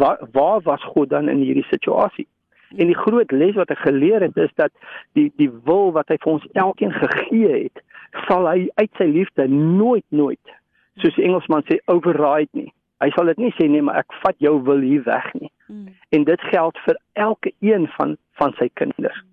waar, 0.00 0.18
waar 0.32 0.60
was 0.60 0.82
God 0.84 1.10
dan 1.10 1.28
in 1.28 1.38
hierdie 1.38 1.68
situasie? 1.70 2.26
Mm. 2.26 2.78
En 2.78 2.86
die 2.86 2.98
groot 2.98 3.30
les 3.30 3.54
wat 3.54 3.70
ek 3.70 3.78
geleer 3.78 4.20
het 4.20 4.36
is 4.36 4.50
dat 4.54 4.72
die 5.12 5.32
die 5.36 5.50
wil 5.64 5.92
wat 5.92 6.08
hy 6.08 6.16
vir 6.20 6.32
ons 6.32 6.46
elkeen 6.52 6.92
gegee 6.92 7.62
het, 7.62 7.82
sal 8.28 8.48
hy 8.48 8.68
uit 8.74 8.90
sy 9.00 9.04
liefde 9.04 9.48
nooit 9.48 10.04
nooit 10.08 10.56
soos 10.98 11.14
die 11.14 11.24
Engelsman 11.28 11.64
sê 11.68 11.78
override 11.86 12.50
nie. 12.52 12.72
Hy 12.98 13.10
sal 13.14 13.30
dit 13.30 13.38
nie 13.38 13.52
sê 13.56 13.68
nee, 13.70 13.82
maar 13.82 14.00
ek 14.02 14.14
vat 14.24 14.38
jou 14.42 14.56
wil 14.66 14.82
hier 14.82 15.04
weg 15.06 15.26
nie. 15.38 15.50
Mm. 15.68 15.94
En 16.16 16.24
dit 16.24 16.46
geld 16.50 16.78
vir 16.86 16.98
elke 17.12 17.52
een 17.60 17.86
van 17.96 18.16
van 18.40 18.54
sy 18.58 18.70
kinders. 18.78 19.22
Mm. 19.22 19.28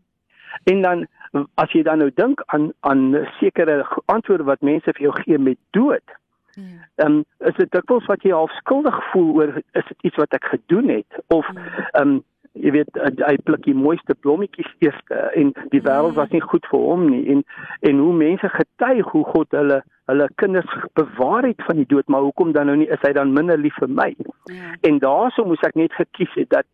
En 0.64 0.82
dan 0.82 1.06
as 1.62 1.72
jy 1.76 1.84
dan 1.84 2.00
nou 2.00 2.12
dink 2.16 2.42
aan 2.54 2.70
aan 2.80 3.28
sekere 3.40 3.82
antwoorde 4.06 4.48
wat 4.48 4.62
mense 4.62 4.94
vir 4.94 5.08
jou 5.08 5.16
gee 5.24 5.38
met 5.38 5.58
dood. 5.78 6.16
Dan 6.56 7.12
mm. 7.12 7.18
um, 7.18 7.48
is 7.50 7.58
dit 7.58 7.72
dikwels 7.72 8.06
wat 8.08 8.24
jy 8.24 8.32
half 8.32 8.54
skuldig 8.62 8.96
voel 9.12 9.34
oor 9.36 9.58
is 9.58 9.88
dit 9.90 10.08
iets 10.10 10.22
wat 10.22 10.38
ek 10.38 10.48
gedoen 10.54 10.90
het 10.90 11.20
of 11.28 11.50
mm. 11.52 11.68
um, 12.00 12.16
jy 12.56 12.72
weet 12.72 13.00
hy 13.28 13.36
pluk 13.48 13.66
die 13.68 13.76
mooiste 13.76 14.16
blommetjies 14.24 14.70
eers 14.84 15.00
en 15.36 15.52
die 15.74 15.82
wêreld 15.84 16.16
was 16.20 16.32
nie 16.32 16.44
goed 16.44 16.66
vir 16.72 16.86
hom 16.90 17.08
nie 17.12 17.24
en 17.34 17.44
en 17.90 18.00
hoe 18.04 18.14
mense 18.16 18.50
getuig 18.54 19.12
hoe 19.12 19.24
God 19.34 19.58
hulle 19.60 19.82
hulle 20.12 20.28
kinders 20.42 20.78
bewaar 21.00 21.48
het 21.50 21.66
van 21.68 21.82
die 21.82 21.90
dood 21.92 22.08
maar 22.08 22.24
hoekom 22.28 22.54
dan 22.56 22.72
nou 22.72 22.78
nie 22.82 22.90
is 22.98 23.04
hy 23.04 23.12
dan 23.18 23.34
minder 23.34 23.60
lief 23.60 23.76
vir 23.82 23.92
my 24.02 24.12
ja. 24.16 24.76
en 24.88 25.02
daaroor 25.04 25.50
moes 25.50 25.68
ek 25.68 25.76
net 25.76 25.98
gekies 26.00 26.32
het 26.40 26.52
dat 26.54 26.70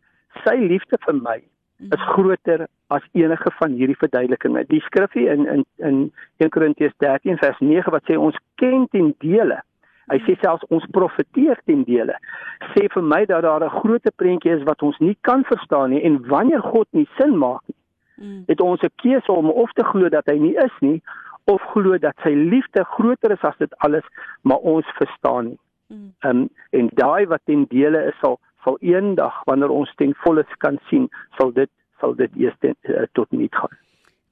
sy 0.46 0.56
liefde 0.62 1.00
vir 1.08 1.18
my 1.18 1.40
is 1.82 1.98
mhm. 1.98 2.14
groter 2.14 2.68
as 2.94 3.06
enige 3.18 3.52
van 3.58 3.74
hierdie 3.80 3.98
verduidelikinge 3.98 4.66
die 4.70 4.84
skrifgie 4.86 5.28
in 5.34 5.48
in 5.56 5.66
in 5.90 6.00
1 6.46 6.54
Korintiërs 6.54 6.98
13 7.04 7.42
vers 7.42 7.60
9 7.60 7.96
wat 7.96 8.06
sê 8.10 8.18
ons 8.18 8.38
ken 8.62 8.88
ten 8.94 9.14
dele 9.26 9.62
Hy 10.12 10.20
sê 10.26 10.36
selfs 10.42 10.68
ons 10.76 10.86
profeteer 10.92 11.60
ten 11.66 11.86
dele. 11.88 12.18
Sê 12.74 12.88
vir 12.94 13.04
my 13.04 13.24
dat 13.26 13.44
daar 13.44 13.64
'n 13.64 13.78
groot 13.80 14.08
prentjie 14.16 14.52
is 14.52 14.64
wat 14.64 14.82
ons 14.82 14.98
nie 15.00 15.18
kan 15.22 15.44
verstaan 15.44 15.90
nie 15.90 16.04
en 16.04 16.28
wanneer 16.28 16.62
God 16.62 16.88
nie 16.92 17.08
sin 17.18 17.38
maak 17.38 17.62
nie, 17.68 17.80
mm. 18.28 18.44
het 18.48 18.62
ons 18.62 18.82
'n 18.82 18.94
keuse 18.96 19.32
om 19.32 19.50
of 19.50 19.72
te 19.72 19.84
glo 19.84 20.10
dat 20.10 20.26
hy 20.26 20.38
nie 20.38 20.56
is 20.56 20.76
nie 20.82 21.02
of 21.46 21.62
glo 21.74 21.98
dat 21.98 22.16
sy 22.24 22.34
liefde 22.36 22.84
groter 22.84 23.32
is 23.32 23.44
as 23.44 23.58
dit 23.58 23.74
alles, 23.78 24.06
maar 24.42 24.58
ons 24.58 24.86
verstaan 24.98 25.46
nie. 25.46 25.60
Mm. 25.88 26.14
Um, 26.24 26.50
en 26.70 26.90
daai 26.94 27.26
wat 27.28 27.42
ten 27.46 27.66
dele 27.70 28.06
is 28.12 28.18
sal 28.20 28.40
sal 28.64 28.78
eendag 28.80 29.44
wanneer 29.46 29.70
ons 29.70 29.94
ten 29.96 30.14
volle 30.24 30.46
kan 30.58 30.78
sien, 30.90 31.10
sal 31.38 31.52
dit 31.52 31.70
sal 32.00 32.16
dit 32.16 32.36
eers 32.36 32.56
ten, 32.60 32.76
uh, 32.82 33.06
tot 33.12 33.32
niet 33.32 33.56
gaan. 33.56 33.81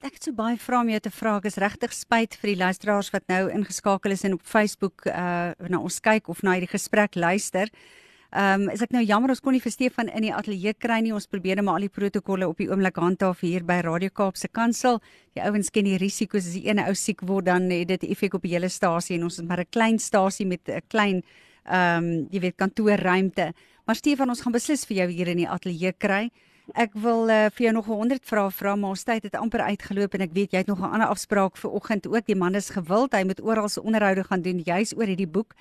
Ek 0.00 0.14
het 0.16 0.24
so 0.24 0.32
baie 0.32 0.56
vrae 0.56 0.80
om 0.80 0.88
jou 0.88 0.98
te 1.04 1.10
vra. 1.12 1.34
Ek 1.36 1.46
is 1.50 1.58
regtig 1.60 1.92
spyt 1.92 2.32
vir 2.40 2.54
die 2.54 2.60
luisteraars 2.62 3.10
wat 3.12 3.26
nou 3.28 3.50
ingeskakel 3.52 4.14
is 4.14 4.22
en 4.24 4.38
op 4.38 4.46
Facebook 4.48 5.04
uh 5.12 5.52
na 5.68 5.76
ons 5.76 5.98
kyk 6.00 6.30
of 6.32 6.40
na 6.40 6.54
hierdie 6.56 6.70
gesprek 6.72 7.18
luister. 7.20 7.68
Ehm 8.32 8.64
um, 8.64 8.72
is 8.72 8.80
ek 8.80 8.94
nou 8.96 9.02
jammer 9.04 9.34
ons 9.34 9.44
kon 9.44 9.52
nie 9.52 9.60
vir 9.60 9.74
Stefan 9.74 10.08
in 10.08 10.24
die 10.24 10.32
ateljee 10.32 10.72
kry 10.80 11.02
nie. 11.04 11.12
Ons 11.12 11.28
probeer 11.28 11.60
net 11.60 11.68
maar 11.68 11.82
al 11.82 11.84
die 11.84 11.92
protokolle 11.92 12.48
op 12.48 12.64
die 12.64 12.70
oomblik 12.70 12.96
handhaaf 12.96 13.44
hier 13.44 13.68
by 13.68 13.82
Radio 13.84 14.08
Kaap 14.08 14.40
se 14.40 14.48
kansel. 14.48 15.02
Die 15.36 15.44
ouens 15.44 15.68
ken 15.68 15.84
die 15.84 15.98
risiko's 16.00 16.48
as 16.48 16.56
die 16.56 16.64
ene 16.72 16.88
ou 16.88 16.96
siek 16.96 17.20
word 17.20 17.50
dan 17.52 17.68
het 17.68 17.92
dit 17.92 18.08
effek 18.08 18.40
op 18.40 18.48
die 18.48 18.56
hele 18.56 18.72
stasie 18.72 19.18
en 19.18 19.28
ons 19.28 19.36
is 19.36 19.44
maar 19.44 19.60
'n 19.60 19.68
klein 19.68 19.98
stasie 19.98 20.46
met 20.46 20.64
'n 20.64 20.80
klein 20.88 21.22
ehm 21.68 22.04
um, 22.04 22.28
jy 22.32 22.40
weet 22.40 22.56
kantoorruimte. 22.56 23.52
Maar 23.84 23.96
Stefan, 23.96 24.30
ons 24.30 24.40
gaan 24.40 24.52
beslis 24.52 24.86
vir 24.86 24.96
jou 24.96 25.10
hier 25.10 25.28
in 25.28 25.44
die 25.44 25.48
ateljee 25.48 25.92
kry. 25.92 26.30
Ek 26.74 26.92
wil 26.94 27.30
uh, 27.30 27.48
vir 27.54 27.64
jou 27.66 27.72
nog 27.74 27.86
100 27.86 28.24
vrae 28.26 28.50
vra, 28.50 28.76
maar 28.76 28.94
ons 28.94 29.04
tyd 29.04 29.24
het 29.26 29.34
amper 29.34 29.60
uitgeloop 29.60 30.14
en 30.14 30.24
ek 30.26 30.32
weet 30.36 30.52
jy 30.52 30.62
het 30.62 30.70
nog 30.70 30.80
'n 30.80 30.92
ander 30.92 31.08
afspraak 31.08 31.56
vir 31.56 31.70
oggend 31.70 32.06
ook. 32.06 32.26
Die 32.26 32.36
man 32.36 32.54
is 32.54 32.70
gewild, 32.70 33.12
hy 33.12 33.24
moet 33.24 33.42
oral 33.42 33.68
se 33.68 33.82
onderhoude 33.82 34.24
gaan 34.24 34.42
doen 34.42 34.62
juis 34.64 34.94
oor 34.96 35.06
hierdie 35.06 35.26
boek. 35.26 35.54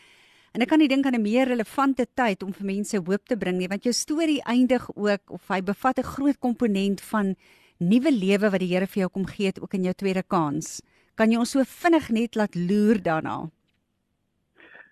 En 0.54 0.62
ek 0.62 0.70
kan 0.70 0.80
nie 0.80 0.88
dink 0.88 1.06
aan 1.06 1.16
'n 1.16 1.22
meer 1.22 1.48
relevante 1.48 2.06
tyd 2.14 2.44
om 2.44 2.54
vir 2.54 2.66
mense 2.66 2.98
hoop 2.98 3.26
te 3.26 3.38
bring 3.38 3.58
nie, 3.58 3.68
want 3.68 3.84
jou 3.84 3.94
storie 3.94 4.42
eindig 4.44 4.90
ook 4.96 5.22
of 5.30 5.48
hy 5.48 5.62
bevat 5.62 6.00
'n 6.00 6.04
groot 6.04 6.40
komponent 6.40 7.02
van 7.02 7.36
nuwe 7.78 8.12
lewe 8.12 8.50
wat 8.50 8.60
die 8.60 8.74
Here 8.74 8.88
vir 8.88 9.02
jou 9.02 9.10
kom 9.10 9.26
gee 9.26 9.48
het 9.48 9.62
ook 9.62 9.74
in 9.74 9.84
jou 9.84 9.94
tweede 9.94 10.24
kans. 10.24 10.82
Kan 11.16 11.32
jy 11.32 11.38
ons 11.38 11.52
so 11.52 11.64
vinnig 11.64 12.10
net 12.10 12.36
laat 12.36 12.56
loer 12.56 13.02
daarna? 13.02 13.50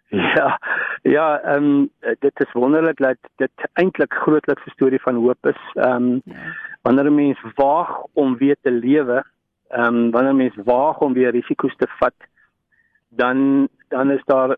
Ja, 0.09 0.57
ja, 1.09 1.39
ehm 1.39 1.63
um, 1.63 1.89
dit 2.19 2.39
is 2.39 2.51
wonderlik 2.51 2.97
dat 2.97 3.17
dit 3.35 3.51
eintlik 3.73 4.13
grootlikste 4.13 4.69
storie 4.69 5.01
van 5.01 5.15
hoop 5.15 5.45
is. 5.45 5.61
Ehm 5.73 6.03
um, 6.03 6.21
ja. 6.25 6.35
wanneer 6.81 7.05
'n 7.05 7.15
mens 7.15 7.39
waag 7.55 8.03
om 8.13 8.37
weer 8.37 8.55
te 8.61 8.71
lewe, 8.71 9.23
ehm 9.67 9.95
um, 9.95 10.11
wanneer 10.11 10.33
'n 10.33 10.35
mens 10.35 10.55
waag 10.63 10.99
om 10.99 11.13
weer 11.13 11.31
risiko's 11.31 11.75
te 11.75 11.87
vat, 11.99 12.15
dan 13.09 13.67
dan 13.87 14.11
is 14.11 14.23
daar 14.25 14.55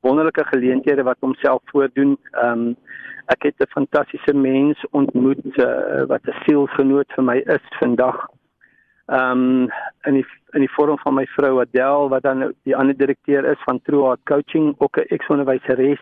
wonderlike 0.00 0.44
geleenthede 0.44 1.02
wat 1.02 1.16
homself 1.20 1.60
voordoen. 1.64 2.18
Ehm 2.30 2.50
um, 2.50 2.76
ek 3.26 3.42
het 3.42 3.54
'n 3.58 3.70
fantastiese 3.70 4.34
mens 4.34 4.86
ontmoet 4.90 5.58
uh, 5.58 6.02
wat 6.06 6.22
'n 6.26 6.40
sielsgenoot 6.44 7.12
vir 7.12 7.24
my 7.24 7.36
is 7.36 7.64
vandag 7.78 8.26
ehm 9.06 9.30
um, 9.30 9.70
in 10.08 10.14
die 10.14 10.26
in 10.52 10.60
die 10.60 10.72
vorm 10.76 10.98
van 10.98 11.14
my 11.14 11.26
vrou 11.26 11.60
Adel 11.60 12.08
wat 12.08 12.22
dan 12.22 12.54
die 12.64 12.76
ander 12.76 12.96
direkteur 12.96 13.44
is 13.44 13.60
van 13.64 13.80
True 13.82 14.04
Heart 14.04 14.24
Coaching 14.24 14.74
ook 14.78 14.96
'n 14.96 15.08
eksonderwyseres 15.08 16.00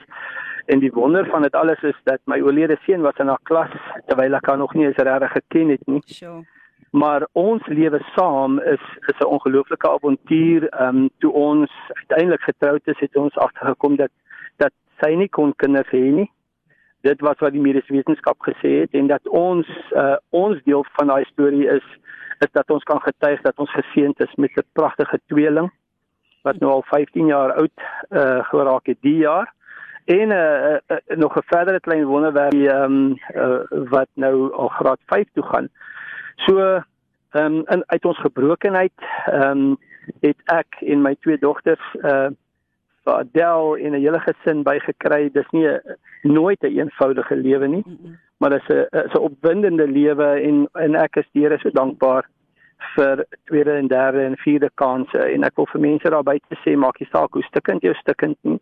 en 0.66 0.78
die 0.78 0.92
wonder 0.92 1.26
van 1.26 1.42
dit 1.42 1.54
alles 1.54 1.82
is 1.82 1.98
dat 2.04 2.20
my 2.24 2.40
oorlede 2.40 2.76
seun 2.84 3.00
was 3.00 3.16
in 3.16 3.28
haar 3.28 3.42
klas 3.42 3.70
terwyl 4.06 4.34
ek 4.34 4.46
haar 4.46 4.58
nog 4.58 4.74
nie 4.74 4.86
eens 4.86 4.96
regtig 4.96 5.32
geken 5.32 5.68
het 5.68 5.86
nie. 5.86 6.02
Sure. 6.06 6.44
Maar 6.90 7.26
ons 7.32 7.66
lewe 7.66 8.00
saam 8.14 8.60
is 8.60 8.84
is 9.08 9.18
'n 9.18 9.24
ongelooflike 9.24 9.88
avontuur. 9.88 10.68
Ehm 10.68 10.96
um, 10.96 11.10
toe 11.18 11.32
ons 11.32 11.70
uiteindelik 11.88 12.42
getroud 12.42 12.82
is, 12.84 12.98
het 12.98 13.16
ons 13.16 13.36
agtergekom 13.36 13.96
dat 13.96 14.10
dat 14.56 14.72
sy 15.00 15.14
nie 15.14 15.28
kon 15.28 15.54
kinders 15.56 15.90
hê 15.90 16.10
nie. 16.12 16.30
Dit 17.02 17.20
was 17.20 17.38
wat 17.38 17.52
die 17.52 17.60
mediese 17.60 17.92
wetenskap 17.92 18.38
gesê 18.46 18.80
het 18.82 18.94
en 18.94 19.06
dat 19.10 19.28
ons 19.28 19.68
uh, 19.90 20.16
ons 20.30 20.60
deel 20.64 20.84
van 20.98 21.06
daai 21.06 21.24
storie 21.30 21.66
is 21.66 21.86
is 22.42 22.50
dat 22.52 22.70
ons 22.70 22.82
kan 22.82 23.00
getuig 23.02 23.40
dat 23.42 23.58
ons 23.62 23.70
geseënd 23.70 24.20
is 24.20 24.34
met 24.34 24.50
'n 24.56 24.66
pragtige 24.72 25.20
tweeling 25.26 25.70
wat 26.42 26.58
nou 26.58 26.70
al 26.72 26.82
15 26.82 27.26
jaar 27.26 27.52
oud 27.52 27.76
uh 28.10 28.42
geraak 28.50 28.86
het 28.86 28.98
die 29.00 29.16
jaar 29.16 29.52
en 30.04 30.28
'n 30.28 30.30
uh, 30.30 30.72
uh, 30.72 30.96
uh, 31.06 31.16
nog 31.16 31.36
'n 31.36 31.46
verdere 31.46 31.80
klein 31.80 32.04
wonderwerk 32.04 32.54
um, 32.54 33.18
uh, 33.34 33.60
wat 33.68 34.08
nou 34.14 34.52
al 34.52 34.68
graad 34.68 34.98
5 35.06 35.26
toe 35.32 35.44
gaan. 35.44 35.68
So 36.36 36.82
um, 37.32 37.62
in 37.66 37.82
uit 37.86 38.04
ons 38.04 38.18
gebrokenheid 38.18 38.92
um, 39.32 39.78
het 40.20 40.36
ek 40.44 40.76
en 40.80 41.02
my 41.02 41.14
twee 41.20 41.38
dogters 41.38 41.94
uh 42.02 42.30
vir 43.04 43.14
Adel 43.14 43.76
en 43.76 43.92
'n 43.92 44.00
hele 44.00 44.20
gesin 44.20 44.62
bygekry. 44.62 45.30
Dis 45.32 45.50
nie 45.50 45.68
a, 45.68 45.80
nooit 46.22 46.62
'n 46.62 46.66
een 46.66 46.78
eenvoudige 46.78 47.36
lewe 47.36 47.66
nie. 47.66 47.84
Mm 47.86 47.98
-mm 48.02 48.18
maar 48.42 48.50
dit 48.50 48.62
is 48.68 48.76
'n 48.76 48.96
is 49.06 49.12
'n 49.12 49.26
opwindende 49.30 49.88
lewe 49.88 50.28
en 50.48 50.68
en 50.72 50.94
ek 50.94 51.16
is 51.16 51.28
Here 51.32 51.58
so 51.58 51.70
dankbaar 51.70 52.24
vir 52.94 53.26
tweede 53.44 53.72
en 53.72 53.86
derde 53.86 54.20
en 54.24 54.36
vierde 54.36 54.70
kansse 54.74 55.18
en 55.34 55.44
ek 55.44 55.56
wil 55.56 55.66
vir 55.66 55.80
mense 55.80 56.10
daar 56.10 56.22
buite 56.22 56.56
sê 56.64 56.76
maak 56.76 56.98
nie 56.98 57.08
saak 57.12 57.32
hoe 57.32 57.42
stukkend 57.42 57.82
jou 57.82 57.94
stukkend 57.94 58.38
nie 58.42 58.60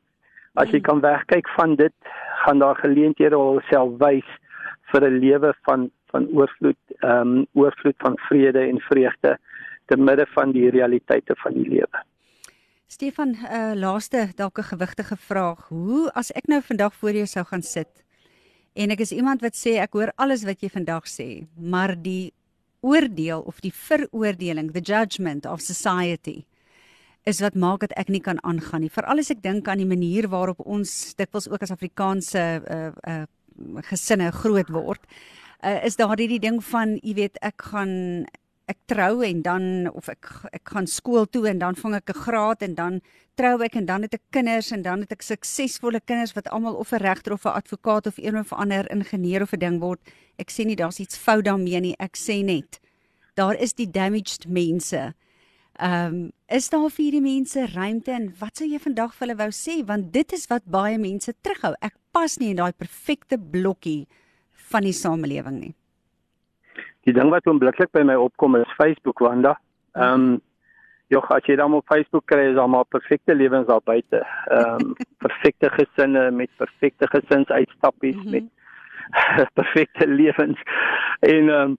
as 0.54 0.68
jy 0.70 0.78
mm. 0.78 0.88
kan 0.88 1.00
wegkyk 1.00 1.48
van 1.48 1.74
dit 1.76 1.96
gaan 2.44 2.58
daar 2.58 2.76
geleenthede 2.76 3.36
alself 3.36 3.90
wys 3.98 4.30
vir 4.92 5.02
'n 5.08 5.18
lewe 5.18 5.54
van 5.62 5.90
van 6.12 6.28
oorvloed 6.32 6.82
ehm 6.98 7.20
um, 7.20 7.46
oorvloed 7.52 7.98
van 7.98 8.18
vrede 8.28 8.62
en 8.68 8.80
vreugde 8.80 9.38
te 9.86 9.96
midde 9.96 10.26
van 10.26 10.52
die 10.52 10.70
realiteite 10.70 11.34
van 11.36 11.52
die 11.52 11.68
lewe 11.68 11.98
Stefan, 12.90 13.36
uh 13.46 13.70
laaste 13.78 14.32
dalk 14.34 14.58
'n 14.58 14.62
gewigtige 14.62 15.16
vraag. 15.16 15.68
Hoe 15.68 16.10
as 16.12 16.32
ek 16.32 16.46
nou 16.46 16.60
vandag 16.62 16.94
voor 16.94 17.12
jou 17.12 17.26
sou 17.26 17.44
gaan 17.44 17.62
sit 17.62 18.02
en 18.74 18.90
ek 18.90 19.00
is 19.00 19.12
iemand 19.12 19.40
wat 19.40 19.54
sê 19.54 19.78
ek 19.78 19.92
hoor 19.92 20.12
alles 20.16 20.42
wat 20.42 20.60
jy 20.60 20.68
vandag 20.68 21.06
sê, 21.06 21.46
maar 21.54 21.94
die 21.94 22.32
oordeel 22.80 23.40
of 23.46 23.60
die 23.60 23.72
veroordeling, 23.72 24.72
the 24.72 24.80
judgment 24.80 25.46
of 25.46 25.60
society 25.60 26.44
is 27.22 27.40
wat 27.40 27.54
maak 27.54 27.80
dat 27.80 27.92
ek 27.96 28.08
nie 28.08 28.20
kan 28.20 28.42
aangaan 28.42 28.80
nie. 28.80 28.90
Veral 28.90 29.18
as 29.18 29.30
ek 29.30 29.42
dink 29.42 29.68
aan 29.68 29.78
die 29.78 29.86
manier 29.86 30.28
waarop 30.28 30.58
ons 30.66 31.14
dikwels 31.14 31.48
ook 31.48 31.62
as 31.62 31.70
Afrikaanse 31.70 32.62
uh 32.66 32.90
uh 33.06 33.26
gesinne 33.86 34.32
groot 34.32 34.68
word. 34.68 35.06
Uh 35.62 35.78
is 35.86 35.96
daar 35.96 36.18
hierdie 36.18 36.40
ding 36.42 36.64
van, 36.64 36.98
jy 37.02 37.14
weet, 37.14 37.38
ek 37.40 37.62
gaan 37.62 38.26
ek 38.70 38.78
trou 38.90 39.22
en 39.26 39.42
dan 39.42 39.64
of 39.90 40.08
ek 40.12 40.28
ek 40.52 40.72
gaan 40.74 40.86
skool 40.86 41.26
toe 41.26 41.46
en 41.50 41.58
dan 41.58 41.78
vang 41.78 41.96
ek 41.98 42.10
'n 42.10 42.22
graad 42.24 42.62
en 42.62 42.74
dan 42.74 43.00
trou 43.34 43.62
ek 43.64 43.76
en 43.76 43.86
dan 43.86 44.02
het 44.02 44.14
ek 44.14 44.22
kinders 44.30 44.70
en 44.72 44.82
dan 44.82 45.00
het 45.00 45.12
ek 45.12 45.22
suksesvolle 45.22 46.00
kinders 46.00 46.34
wat 46.36 46.48
almal 46.48 46.74
of 46.74 46.92
'n 46.92 47.02
regter 47.02 47.32
of 47.32 47.44
'n 47.44 47.56
advokaat 47.60 48.06
of 48.06 48.18
een 48.18 48.36
of 48.36 48.52
ander 48.52 48.90
ingenieur 48.90 49.42
of 49.42 49.52
'n 49.52 49.58
ding 49.58 49.80
word. 49.80 50.00
Ek 50.38 50.50
sê 50.50 50.64
nie 50.64 50.76
daar's 50.76 51.00
iets 51.00 51.16
fout 51.16 51.44
daarmee 51.44 51.80
nie. 51.80 51.96
Ek 51.98 52.16
sê 52.16 52.44
net 52.44 52.80
daar 53.34 53.56
is 53.56 53.72
die 53.72 53.90
damaged 53.90 54.48
mense. 54.48 55.14
Ehm 55.80 56.14
um, 56.14 56.32
is 56.48 56.68
daar 56.68 56.90
vir 56.90 57.04
hierdie 57.04 57.22
mense 57.22 57.66
ruimte 57.66 58.12
en 58.12 58.34
wat 58.38 58.56
sou 58.56 58.66
jy 58.68 58.78
vandag 58.78 59.14
vir 59.14 59.26
hulle 59.26 59.38
wou 59.38 59.50
sê 59.50 59.84
want 59.86 60.12
dit 60.12 60.32
is 60.32 60.46
wat 60.50 60.64
baie 60.64 60.98
mense 60.98 61.32
terughou. 61.42 61.74
Ek 61.80 61.94
pas 62.12 62.38
nie 62.38 62.50
in 62.50 62.56
daai 62.56 62.72
perfekte 62.72 63.38
blokkie 63.38 64.06
van 64.70 64.82
die 64.82 64.92
samelewing 64.92 65.60
nie. 65.60 65.74
Die 67.08 67.14
ding 67.16 67.30
wat 67.32 67.46
onmiddellik 67.48 67.92
by 67.96 68.02
my 68.04 68.14
opkom 68.20 68.56
is 68.60 68.78
Facebook 68.78 69.18
Wanda. 69.24 69.56
Ehm 69.96 70.14
um, 70.14 70.40
jog 71.10 71.26
as 71.34 71.46
jy 71.48 71.56
dan 71.58 71.74
op 71.74 71.88
Facebook 71.90 72.28
kry 72.30 72.44
is 72.52 72.58
almal 72.60 72.84
perfekte 72.86 73.34
lewens 73.34 73.66
daar 73.66 73.82
buite. 73.84 74.20
Ehm 74.46 74.84
um, 74.84 74.96
perfekte 75.24 75.70
gesinne 75.70 76.30
met 76.30 76.50
perfekte 76.56 77.08
gesinsuitstappies 77.10 78.16
mm 78.16 78.22
-hmm. 78.22 78.30
met 79.36 79.52
perfekte 79.60 80.06
lewens. 80.06 80.60
En 81.20 81.48
ehm 81.48 81.70
um, 81.70 81.78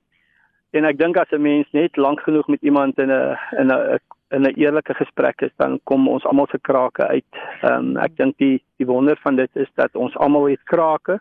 en 0.72 0.86
ek 0.86 0.98
dink 0.98 1.18
as 1.18 1.32
'n 1.32 1.42
mens 1.42 1.68
net 1.72 1.98
lank 1.98 2.20
genoeg 2.22 2.48
met 2.48 2.62
iemand 2.62 3.00
in 3.00 3.12
'n 3.12 3.38
in 3.60 3.68
'n 3.68 4.00
in 4.30 4.42
'n 4.42 4.56
eerlike 4.56 4.94
gesprek 4.94 5.42
is 5.42 5.54
dan 5.56 5.80
kom 5.84 6.08
ons 6.08 6.26
almal 6.26 6.48
se 6.52 6.60
krake 6.60 7.08
uit. 7.08 7.34
Ehm 7.62 7.74
um, 7.74 7.98
ek 7.98 8.16
dink 8.18 8.38
die 8.38 8.64
die 8.78 8.88
wonder 8.88 9.18
van 9.22 9.36
dit 9.36 9.50
is 9.54 9.72
dat 9.76 9.96
ons 9.96 10.18
almal 10.18 10.50
het 10.50 10.64
krake 10.64 11.20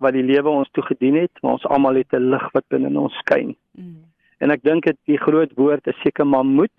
wat 0.00 0.16
die 0.16 0.24
lewe 0.26 0.48
ons 0.48 0.70
toegedien 0.76 1.18
het, 1.20 1.42
maar 1.42 1.58
ons 1.58 1.66
almal 1.66 2.00
het 2.00 2.12
'n 2.16 2.30
lig 2.30 2.46
wat 2.52 2.64
binne 2.68 3.00
ons 3.00 3.16
skyn. 3.24 3.56
Mm. 3.78 4.04
En 4.40 4.50
ek 4.50 4.62
dink 4.62 4.84
dit 4.84 4.98
die 5.04 5.18
groot 5.18 5.52
woord 5.56 5.86
is 5.86 6.00
seker 6.02 6.26
maar 6.26 6.44
moed 6.44 6.78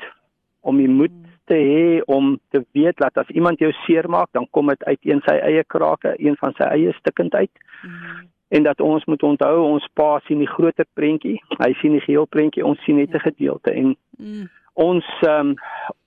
om 0.61 0.77
die 0.77 0.89
moed 0.89 1.11
mm. 1.11 1.25
te 1.45 1.55
hê 1.55 2.01
om 2.05 2.39
te 2.49 2.65
weet 2.73 2.97
dat 2.97 3.17
as 3.17 3.29
iemand 3.29 3.59
jou 3.59 3.71
seermaak, 3.85 4.29
dan 4.31 4.47
kom 4.49 4.67
dit 4.67 4.83
uit 4.83 4.99
een 5.01 5.21
sy 5.25 5.35
eie 5.35 5.63
krake, 5.63 6.15
een 6.17 6.35
van 6.35 6.53
sy 6.53 6.63
eie 6.63 6.93
stukkendheid. 6.93 7.51
Mm 7.83 8.29
en 8.51 8.63
dat 8.63 8.81
ons 8.81 9.05
moet 9.05 9.23
onthou 9.23 9.59
ons 9.63 9.89
pa 9.93 10.19
sien 10.25 10.41
die 10.43 10.49
groter 10.53 10.87
prentjie 10.99 11.37
hy 11.61 11.69
sien 11.79 11.95
die 11.95 12.03
geheel 12.03 12.27
prentjie 12.35 12.65
ons 12.67 12.81
sien 12.85 12.97
net 12.99 13.13
'n 13.15 13.23
gedeelte 13.27 13.71
en 13.71 13.95
mm. 14.19 14.49
ons 14.73 15.07
um, 15.27 15.53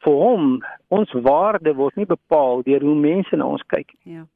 vir 0.05 0.19
hom 0.25 0.45
ons 0.89 1.15
waarde 1.29 1.73
word 1.75 1.97
nie 1.97 2.11
bepaal 2.11 2.63
deur 2.67 2.85
hoe 2.85 2.99
mense 3.07 3.37
na 3.37 3.49
ons 3.57 3.65
kyk 3.75 3.97
ja 4.17 4.27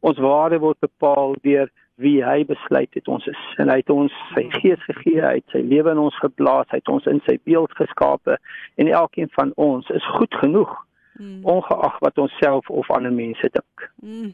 ons 0.00 0.20
waarde 0.20 0.58
word 0.60 0.80
bepaal 0.80 1.32
deur 1.48 1.72
wie 2.02 2.16
hy 2.24 2.44
besluit 2.48 2.90
het 2.98 3.08
ons 3.08 3.26
is 3.30 3.42
en 3.62 3.70
hy 3.70 3.78
het 3.82 3.90
ons 3.90 4.14
sy 4.34 4.46
ja. 4.46 4.60
gees 4.60 4.86
gegee 4.88 5.20
hy 5.22 5.34
het 5.38 5.54
sy 5.54 5.62
lewe 5.62 5.94
in 5.94 6.02
ons 6.06 6.16
geplaas 6.22 6.70
hy 6.72 6.80
het 6.82 6.90
ons 6.90 7.06
in 7.10 7.20
sy 7.28 7.36
beeld 7.48 7.74
geskape 7.78 8.38
en 8.82 8.90
elkeen 9.02 9.30
van 9.36 9.52
ons 9.56 9.90
is 9.94 10.08
goed 10.16 10.34
genoeg 10.42 10.72
mm. 11.18 11.44
ongeag 11.56 12.00
wat 12.06 12.18
ons 12.18 12.40
self 12.42 12.70
of 12.70 12.90
ander 12.90 13.14
mense 13.14 13.52
dink 13.58 13.86
mm. 14.02 14.32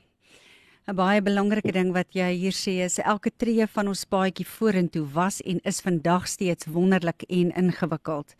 'n 0.88 0.96
baie 0.96 1.20
belangrike 1.22 1.72
ding 1.76 1.92
wat 1.94 2.16
jy 2.16 2.30
hier 2.34 2.56
sê 2.56 2.72
is 2.82 2.96
elke 3.12 3.30
tree 3.42 3.66
van 3.74 3.90
ons 3.92 4.00
paadjie 4.14 4.46
vorentoe 4.52 5.04
was 5.14 5.36
en 5.52 5.60
is 5.70 5.78
vandag 5.84 6.26
steeds 6.26 6.66
wonderlik 6.66 7.22
en 7.28 7.52
ingewikkeld. 7.62 8.34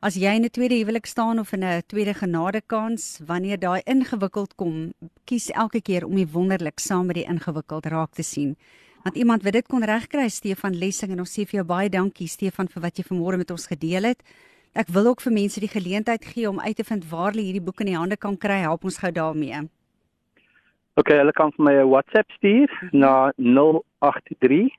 As 0.00 0.14
jy 0.14 0.30
in 0.30 0.44
'n 0.44 0.50
tweede 0.54 0.76
huwelik 0.78 1.06
staan 1.06 1.40
of 1.40 1.52
in 1.52 1.64
'n 1.64 1.82
tweede 1.86 2.14
genadekans, 2.14 3.20
wanneer 3.26 3.58
daai 3.58 3.82
ingewikkeld 3.84 4.54
kom, 4.54 4.92
kies 5.24 5.50
elke 5.50 5.82
keer 5.82 6.06
om 6.06 6.14
die 6.14 6.32
wonderlik 6.32 6.78
saam 6.78 7.06
met 7.06 7.16
die 7.16 7.26
ingewikkeld 7.26 7.86
raak 7.86 8.12
te 8.14 8.22
sien. 8.22 8.56
Want 9.02 9.16
iemand 9.16 9.42
wat 9.42 9.52
dit 9.52 9.66
kon 9.66 9.84
regkry, 9.84 10.28
Stefan 10.28 10.78
Lessing 10.78 11.10
en 11.10 11.18
ons 11.18 11.38
sê 11.38 11.44
vir 11.44 11.58
jou 11.58 11.64
baie 11.64 11.88
dankie 11.88 12.28
Stefan 12.28 12.68
vir 12.68 12.82
wat 12.82 12.96
jy 12.96 13.04
vanmôre 13.04 13.36
met 13.36 13.50
ons 13.50 13.66
gedeel 13.66 14.02
het. 14.02 14.22
Ek 14.72 14.88
wil 14.88 15.06
ook 15.06 15.20
vir 15.20 15.32
mense 15.32 15.60
die 15.60 15.68
geleentheid 15.68 16.24
gee 16.24 16.48
om 16.48 16.60
uit 16.60 16.76
te 16.76 16.84
vind 16.84 17.10
waar 17.10 17.32
hulle 17.32 17.42
hierdie 17.42 17.64
boek 17.64 17.80
in 17.80 17.86
die 17.86 17.96
hande 17.96 18.16
kan 18.16 18.36
kry. 18.36 18.60
Help 18.60 18.84
ons 18.84 18.98
gou 18.98 19.10
daarmee. 19.10 19.68
OK, 20.94 21.08
hulle 21.08 21.32
kan 21.32 21.52
vir 21.52 21.64
my 21.64 21.72
'n 21.72 21.90
WhatsApp 21.90 22.30
stuur 22.30 22.88
na 22.92 23.32
083 23.36 24.70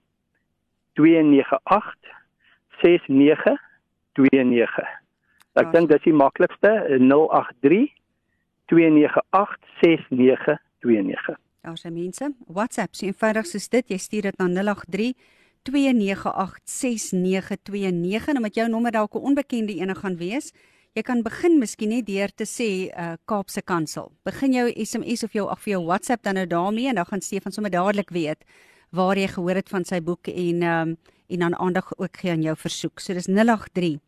298 0.96 1.96
6929. 2.82 5.09
Ek 5.54 5.72
dink 5.74 5.90
dis 5.90 6.04
die 6.04 6.14
maklikste, 6.14 7.00
083 7.00 7.90
298 8.70 9.58
6929. 9.82 11.38
Daar's 11.62 11.82
se 11.82 11.92
mense, 11.92 12.34
WhatsApp, 12.48 12.96
so 12.96 13.06
eenvoudig 13.06 13.46
soos 13.50 13.70
dit, 13.70 13.90
jy 13.90 13.98
stuur 13.98 14.22
dit 14.30 14.38
na 14.40 14.48
083 14.48 15.14
2986929 15.70 18.28
en 18.32 18.42
met 18.42 18.56
jou 18.56 18.70
nommer 18.70 18.92
dalk 18.92 19.16
'n 19.16 19.26
onbekende 19.30 19.76
ene 19.76 19.96
gaan 19.96 20.18
wees. 20.18 20.52
Jy 20.94 21.02
kan 21.02 21.22
begin 21.22 21.60
miskien 21.60 21.90
net 21.90 22.06
deur 22.06 22.30
te 22.34 22.46
sê 22.46 22.90
uh 22.98 23.14
Kaapse 23.26 23.62
Kansel. 23.62 24.12
Begin 24.24 24.54
jou 24.54 24.74
SMS 24.74 25.24
of 25.24 25.34
jou 25.34 25.50
ag 25.50 25.62
vir 25.62 25.72
jou 25.72 25.86
WhatsApp 25.86 26.24
dan 26.24 26.34
nou 26.34 26.48
daarmee 26.48 26.88
en 26.88 26.96
dan 26.96 27.06
gaan 27.06 27.22
Stefan 27.22 27.52
sommer 27.52 27.72
dadelik 27.72 28.10
weet 28.10 28.44
waar 28.92 29.16
jy 29.16 29.28
gehoor 29.28 29.56
het 29.56 29.70
van 29.70 29.86
sy 29.86 30.02
boek 30.02 30.28
en 30.28 30.64
um 30.64 30.98
en 31.30 31.40
dan 31.40 31.56
aandag 31.56 31.98
ook 31.98 32.18
gee 32.18 32.32
aan 32.32 32.42
jou 32.42 32.56
versoek. 32.56 33.00
So 33.00 33.14
dis 33.14 33.28
083 33.28 34.00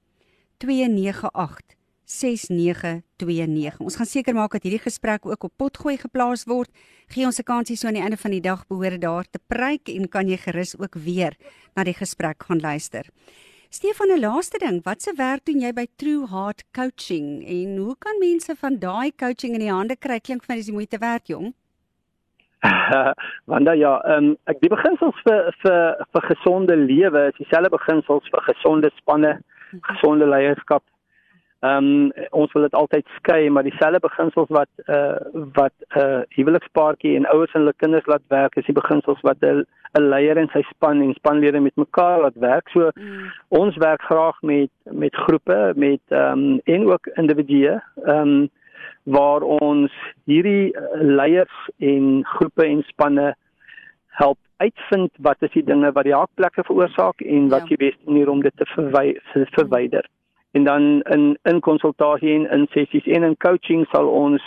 298 0.61 1.77
6929. 2.11 3.79
Ons 3.79 3.95
gaan 3.97 4.09
seker 4.09 4.35
maak 4.35 4.55
dat 4.55 4.65
hierdie 4.67 4.83
gesprek 4.83 5.25
ook 5.25 5.47
op 5.47 5.53
potgooi 5.57 5.95
geplaas 5.97 6.43
word. 6.49 6.69
Gee 7.13 7.25
ons 7.25 7.39
'n 7.39 7.47
kansie 7.47 7.77
so 7.77 7.87
aan 7.87 7.97
die 7.97 8.03
einde 8.03 8.17
van 8.17 8.31
die 8.31 8.41
dag 8.41 8.67
behoort 8.67 9.01
daar 9.01 9.25
te 9.29 9.39
pryk 9.47 9.89
en 9.89 10.09
kan 10.09 10.27
jy 10.27 10.37
gerus 10.37 10.75
ook 10.77 10.95
weer 10.95 11.33
na 11.75 11.83
die 11.83 11.93
gesprek 11.93 12.43
gaan 12.43 12.59
luister. 12.59 13.05
Stefan, 13.69 14.11
'n 14.11 14.19
laaste 14.19 14.57
ding, 14.57 14.83
watse 14.83 15.13
werk 15.15 15.45
doen 15.45 15.61
jy 15.61 15.71
by 15.73 15.87
True 15.95 16.27
Heart 16.27 16.63
Coaching 16.73 17.47
en 17.47 17.77
hoe 17.77 17.95
kan 17.97 18.19
mense 18.19 18.55
van 18.55 18.79
daai 18.79 19.11
coaching 19.15 19.53
in 19.53 19.59
die 19.59 19.71
hande 19.71 19.95
kry? 19.95 20.19
Klink 20.19 20.43
vir 20.43 20.53
my 20.53 20.55
dis 20.55 20.65
die 20.65 20.73
moeite 20.73 20.97
werd, 20.99 21.27
jong. 21.27 21.53
Wanda 23.51 23.73
ja, 23.73 24.01
um, 24.17 24.35
ek 24.45 24.59
die 24.61 24.69
beginsels 24.69 25.15
vir 25.23 25.55
vir 25.63 26.05
vir 26.11 26.21
gesonde 26.21 26.75
lewe 26.75 27.29
is 27.31 27.37
dieselfde 27.39 27.69
beginsels 27.69 28.27
vir 28.29 28.41
gesonde 28.41 28.91
spanne. 28.97 29.39
Gesonde 29.81 30.27
leierskap, 30.27 30.83
Ehm 31.61 31.85
um, 31.85 32.11
ons 32.33 32.53
wil 32.53 32.63
dit 32.65 32.73
altyd 32.73 33.09
skei, 33.19 33.49
maar 33.49 33.63
dieselfde 33.63 33.99
beginsels 34.01 34.49
wat 34.49 34.69
uh 34.87 35.17
wat 35.57 35.73
'n 35.77 35.99
uh, 35.99 36.21
huwelikspaartjie 36.37 37.15
en 37.15 37.27
ouers 37.33 37.53
en 37.53 37.59
hulle 37.59 37.73
kinders 37.83 38.05
laat 38.05 38.25
werk, 38.27 38.55
is 38.55 38.65
die 38.65 38.79
beginsels 38.79 39.21
wat 39.21 39.37
'n 39.41 39.61
'n 39.99 40.09
leier 40.13 40.37
en 40.37 40.49
sy 40.53 40.61
span 40.69 41.01
en 41.01 41.13
spanlede 41.13 41.59
met 41.59 41.75
mekaar 41.75 42.21
laat 42.21 42.35
werk. 42.35 42.69
So 42.69 42.89
mm. 42.95 43.31
ons 43.47 43.77
werk 43.77 44.01
graag 44.01 44.41
met 44.41 44.71
met 44.91 45.15
groepe, 45.15 45.73
met 45.75 46.01
ehm 46.09 46.39
um, 46.39 46.59
en 46.63 46.91
ook 46.91 47.07
individue, 47.07 47.81
ehm 48.05 48.17
um, 48.17 48.49
waar 49.03 49.41
ons 49.41 49.91
hierdie 50.25 50.73
uh, 50.73 50.81
leiers 50.97 51.69
en 51.77 52.25
groepe 52.25 52.65
en 52.65 52.83
spanne 52.83 53.35
help 54.07 54.37
uitvind 54.61 55.11
wat 55.27 55.43
is 55.47 55.53
die 55.57 55.65
dinge 55.65 55.91
wat 55.97 56.07
die 56.07 56.15
haakplekke 56.15 56.63
veroorsaak 56.69 57.21
en 57.21 57.49
wat 57.53 57.67
ja. 57.67 57.75
die 57.75 57.83
beste 57.87 58.09
manier 58.09 58.29
om 58.29 58.41
dit 58.45 58.57
te 58.57 58.67
verwy 58.75 59.07
verwyder. 59.33 60.07
Mm 60.07 60.19
en 60.51 60.63
dan 60.63 61.01
in 61.01 61.37
in 61.43 61.59
konsultasie 61.59 62.33
en 62.33 62.49
in 62.49 62.67
sessies 62.71 63.05
en 63.05 63.23
in 63.23 63.37
coaching 63.37 63.85
sal 63.91 64.07
ons 64.07 64.43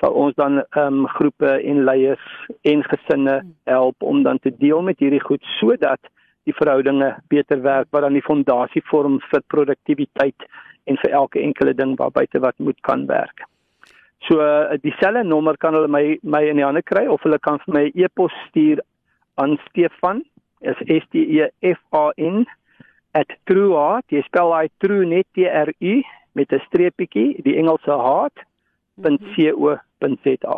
sal 0.00 0.12
ons 0.12 0.34
dan 0.34 0.62
ehm 0.62 1.00
um, 1.00 1.06
groepe 1.16 1.50
en 1.72 1.84
leiers 1.84 2.26
en 2.62 2.84
gesinne 2.92 3.36
help 3.64 4.02
om 4.02 4.22
dan 4.22 4.38
te 4.38 4.52
deel 4.58 4.82
met 4.82 4.98
hierdie 4.98 5.24
goed 5.24 5.44
sodat 5.58 6.00
die 6.48 6.54
verhoudinge 6.54 7.14
beter 7.28 7.62
werk 7.62 7.88
wat 7.90 8.06
dan 8.06 8.18
die 8.18 8.28
fondasie 8.28 8.82
vorm 8.90 9.18
vir 9.30 9.42
produktiwiteit 9.46 10.48
en 10.84 10.96
vir 11.02 11.10
elke 11.22 11.40
enkele 11.40 11.74
ding 11.74 11.96
waar 11.96 12.10
buite 12.10 12.38
wat 12.38 12.58
moet 12.58 12.80
kan 12.80 13.06
werk. 13.06 13.44
So 14.28 14.40
uh, 14.40 14.78
dieselfde 14.82 15.24
nommer 15.24 15.56
kan 15.56 15.74
hulle 15.74 15.88
my 15.88 16.18
my 16.22 16.44
in 16.48 16.56
die 16.56 16.64
hande 16.64 16.82
kry 16.82 17.06
of 17.06 17.22
hulle 17.26 17.38
kan 17.38 17.58
vir 17.66 17.74
my 17.74 17.84
e-pos 17.94 18.32
stuur 18.48 18.80
aan 19.40 19.56
Stefan 19.68 20.24
is 20.60 20.76
S 20.84 21.04
T 21.10 21.14
E 21.40 21.48
F 21.64 21.80
A 21.96 22.12
N 22.16 22.46
at 23.16 23.26
trueheart, 23.48 24.04
jy 24.12 24.22
spel 24.28 24.52
hy 24.54 24.68
true 24.82 25.06
net 25.08 25.26
T 25.34 25.48
R 25.48 25.72
U 25.80 26.02
met 26.38 26.52
'n 26.52 26.60
streepietjie, 26.68 27.42
die 27.42 27.56
Engelse 27.56 27.94
heart.co.za. 28.06 30.56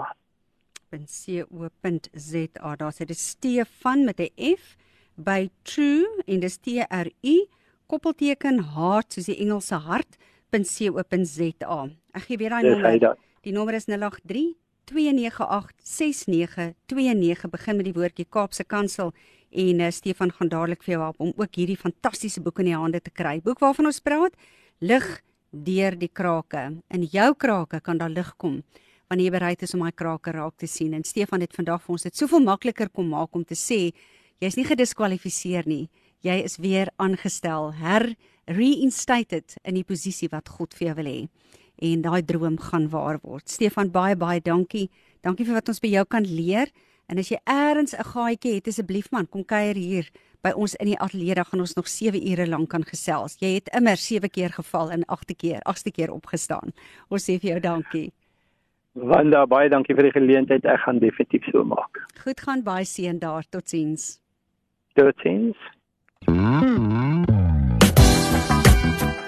.co.za. 0.93 2.77
Daar 2.77 2.93
sê 2.93 3.05
dit 3.09 3.19
Stefan 3.19 4.05
met 4.05 4.21
'n 4.21 4.29
F 4.57 4.77
by 5.17 5.49
true 5.63 6.23
en 6.27 6.41
dis 6.41 6.59
T 6.59 6.67
R 6.89 7.09
U 7.23 7.47
koppelteken 7.87 8.65
heart 8.75 9.13
soos 9.13 9.25
die 9.25 9.39
Engelse 9.39 9.75
hart.co.za. 9.75 11.89
Ek 12.13 12.23
gee 12.23 12.37
weer 12.37 12.51
daai 12.51 12.63
nommer. 12.63 13.17
Die 13.43 13.53
nommer 13.53 13.75
is 13.75 13.87
083 13.87 14.55
2986929 14.91 17.51
begin 17.51 17.77
met 17.77 17.85
die 17.87 17.95
woordjie 17.95 18.27
Kaapse 18.29 18.65
Kansel 18.65 19.13
en 19.51 19.81
uh, 19.81 19.91
Stefan 19.91 20.33
gaan 20.33 20.49
dadelik 20.49 20.83
vir 20.83 20.93
jou 20.95 21.03
help 21.05 21.21
om 21.21 21.33
ook 21.37 21.55
hierdie 21.61 21.79
fantastiese 21.79 22.41
boek 22.43 22.59
in 22.65 22.71
die 22.73 22.79
hande 22.79 23.01
te 23.01 23.11
kry. 23.13 23.41
Boek 23.45 23.61
waarvan 23.63 23.87
ons 23.91 24.01
praat, 24.01 24.35
lig 24.81 25.23
deur 25.53 25.97
die 25.99 26.09
krake. 26.09 26.81
In 26.91 27.05
jou 27.13 27.35
krake 27.39 27.81
kan 27.85 27.99
daar 28.01 28.13
lig 28.13 28.35
kom 28.37 28.63
wanneer 29.13 29.29
jy 29.29 29.35
bereid 29.35 29.63
is 29.67 29.75
om 29.77 29.83
daai 29.85 29.93
krake 29.93 30.33
raak 30.33 30.55
te 30.57 30.69
sien. 30.71 30.95
En 30.97 31.05
Stefan 31.05 31.43
het 31.45 31.53
vandag 31.53 31.83
vir 31.85 31.93
ons 31.93 32.07
dit 32.07 32.17
soveel 32.17 32.41
makliker 32.47 32.89
kom 32.89 33.11
maak 33.13 33.37
om 33.37 33.45
te 33.45 33.59
sê 33.59 33.93
jy's 34.41 34.57
nie 34.57 34.65
gediskwalifiseer 34.65 35.69
nie. 35.69 35.91
Jy 36.25 36.39
is 36.47 36.57
weer 36.63 36.89
aangestel, 37.03 37.75
her 37.77 38.07
reinstated 38.49 39.59
in 39.69 39.77
die 39.77 39.85
posisie 39.85 40.31
wat 40.33 40.49
God 40.49 40.73
vir 40.79 40.89
jou 40.89 40.95
wil 41.03 41.11
hê. 41.11 41.19
En 41.83 42.03
daai 42.05 42.23
droom 42.23 42.59
gaan 42.63 42.89
waar 42.93 43.19
word. 43.23 43.49
Stefan, 43.51 43.91
baie 43.91 44.15
baie 44.17 44.41
dankie. 44.41 44.89
Dankie 45.27 45.47
vir 45.49 45.59
wat 45.59 45.71
ons 45.73 45.83
by 45.83 45.91
jou 45.91 46.05
kan 46.07 46.27
leer. 46.27 46.71
En 47.11 47.19
as 47.19 47.29
jy 47.29 47.39
eers 47.45 47.95
'n 47.95 48.05
gaatjie 48.15 48.55
het, 48.55 48.69
asseblief 48.69 49.11
man, 49.11 49.27
kom 49.27 49.45
kuier 49.45 49.75
hier 49.75 50.07
by 50.43 50.53
ons 50.55 50.75
in 50.77 50.87
die 50.87 50.99
ateljee. 50.99 51.35
Dan 51.35 51.45
gaan 51.45 51.61
ons 51.61 51.75
nog 51.75 51.89
7 51.89 52.21
ure 52.31 52.47
lank 52.47 52.69
kan 52.71 52.85
gesels. 52.85 53.37
Jy 53.41 53.55
het 53.55 53.69
immer 53.77 53.97
7 53.97 54.31
keer 54.31 54.51
geval 54.51 54.91
en 54.91 55.05
8de 55.07 55.35
keer, 55.35 55.61
8ste 55.65 55.91
keer 55.93 56.13
opgestaan. 56.13 56.73
Ons 57.09 57.25
sê 57.25 57.39
vir 57.41 57.51
jou 57.51 57.61
dankie. 57.61 58.13
Wanda, 58.93 59.47
baie 59.47 59.69
dankie 59.69 59.95
vir 59.95 60.03
die 60.03 60.13
geleentheid. 60.13 60.65
Ek 60.65 60.81
gaan 60.81 60.99
definitief 60.99 61.45
so 61.51 61.65
maak. 61.65 62.07
Goed 62.25 62.41
gaan 62.41 62.63
baie 62.63 62.85
seën 62.85 63.19
daar. 63.19 63.45
Totsiens. 63.51 64.21
Totsiens. 64.95 65.57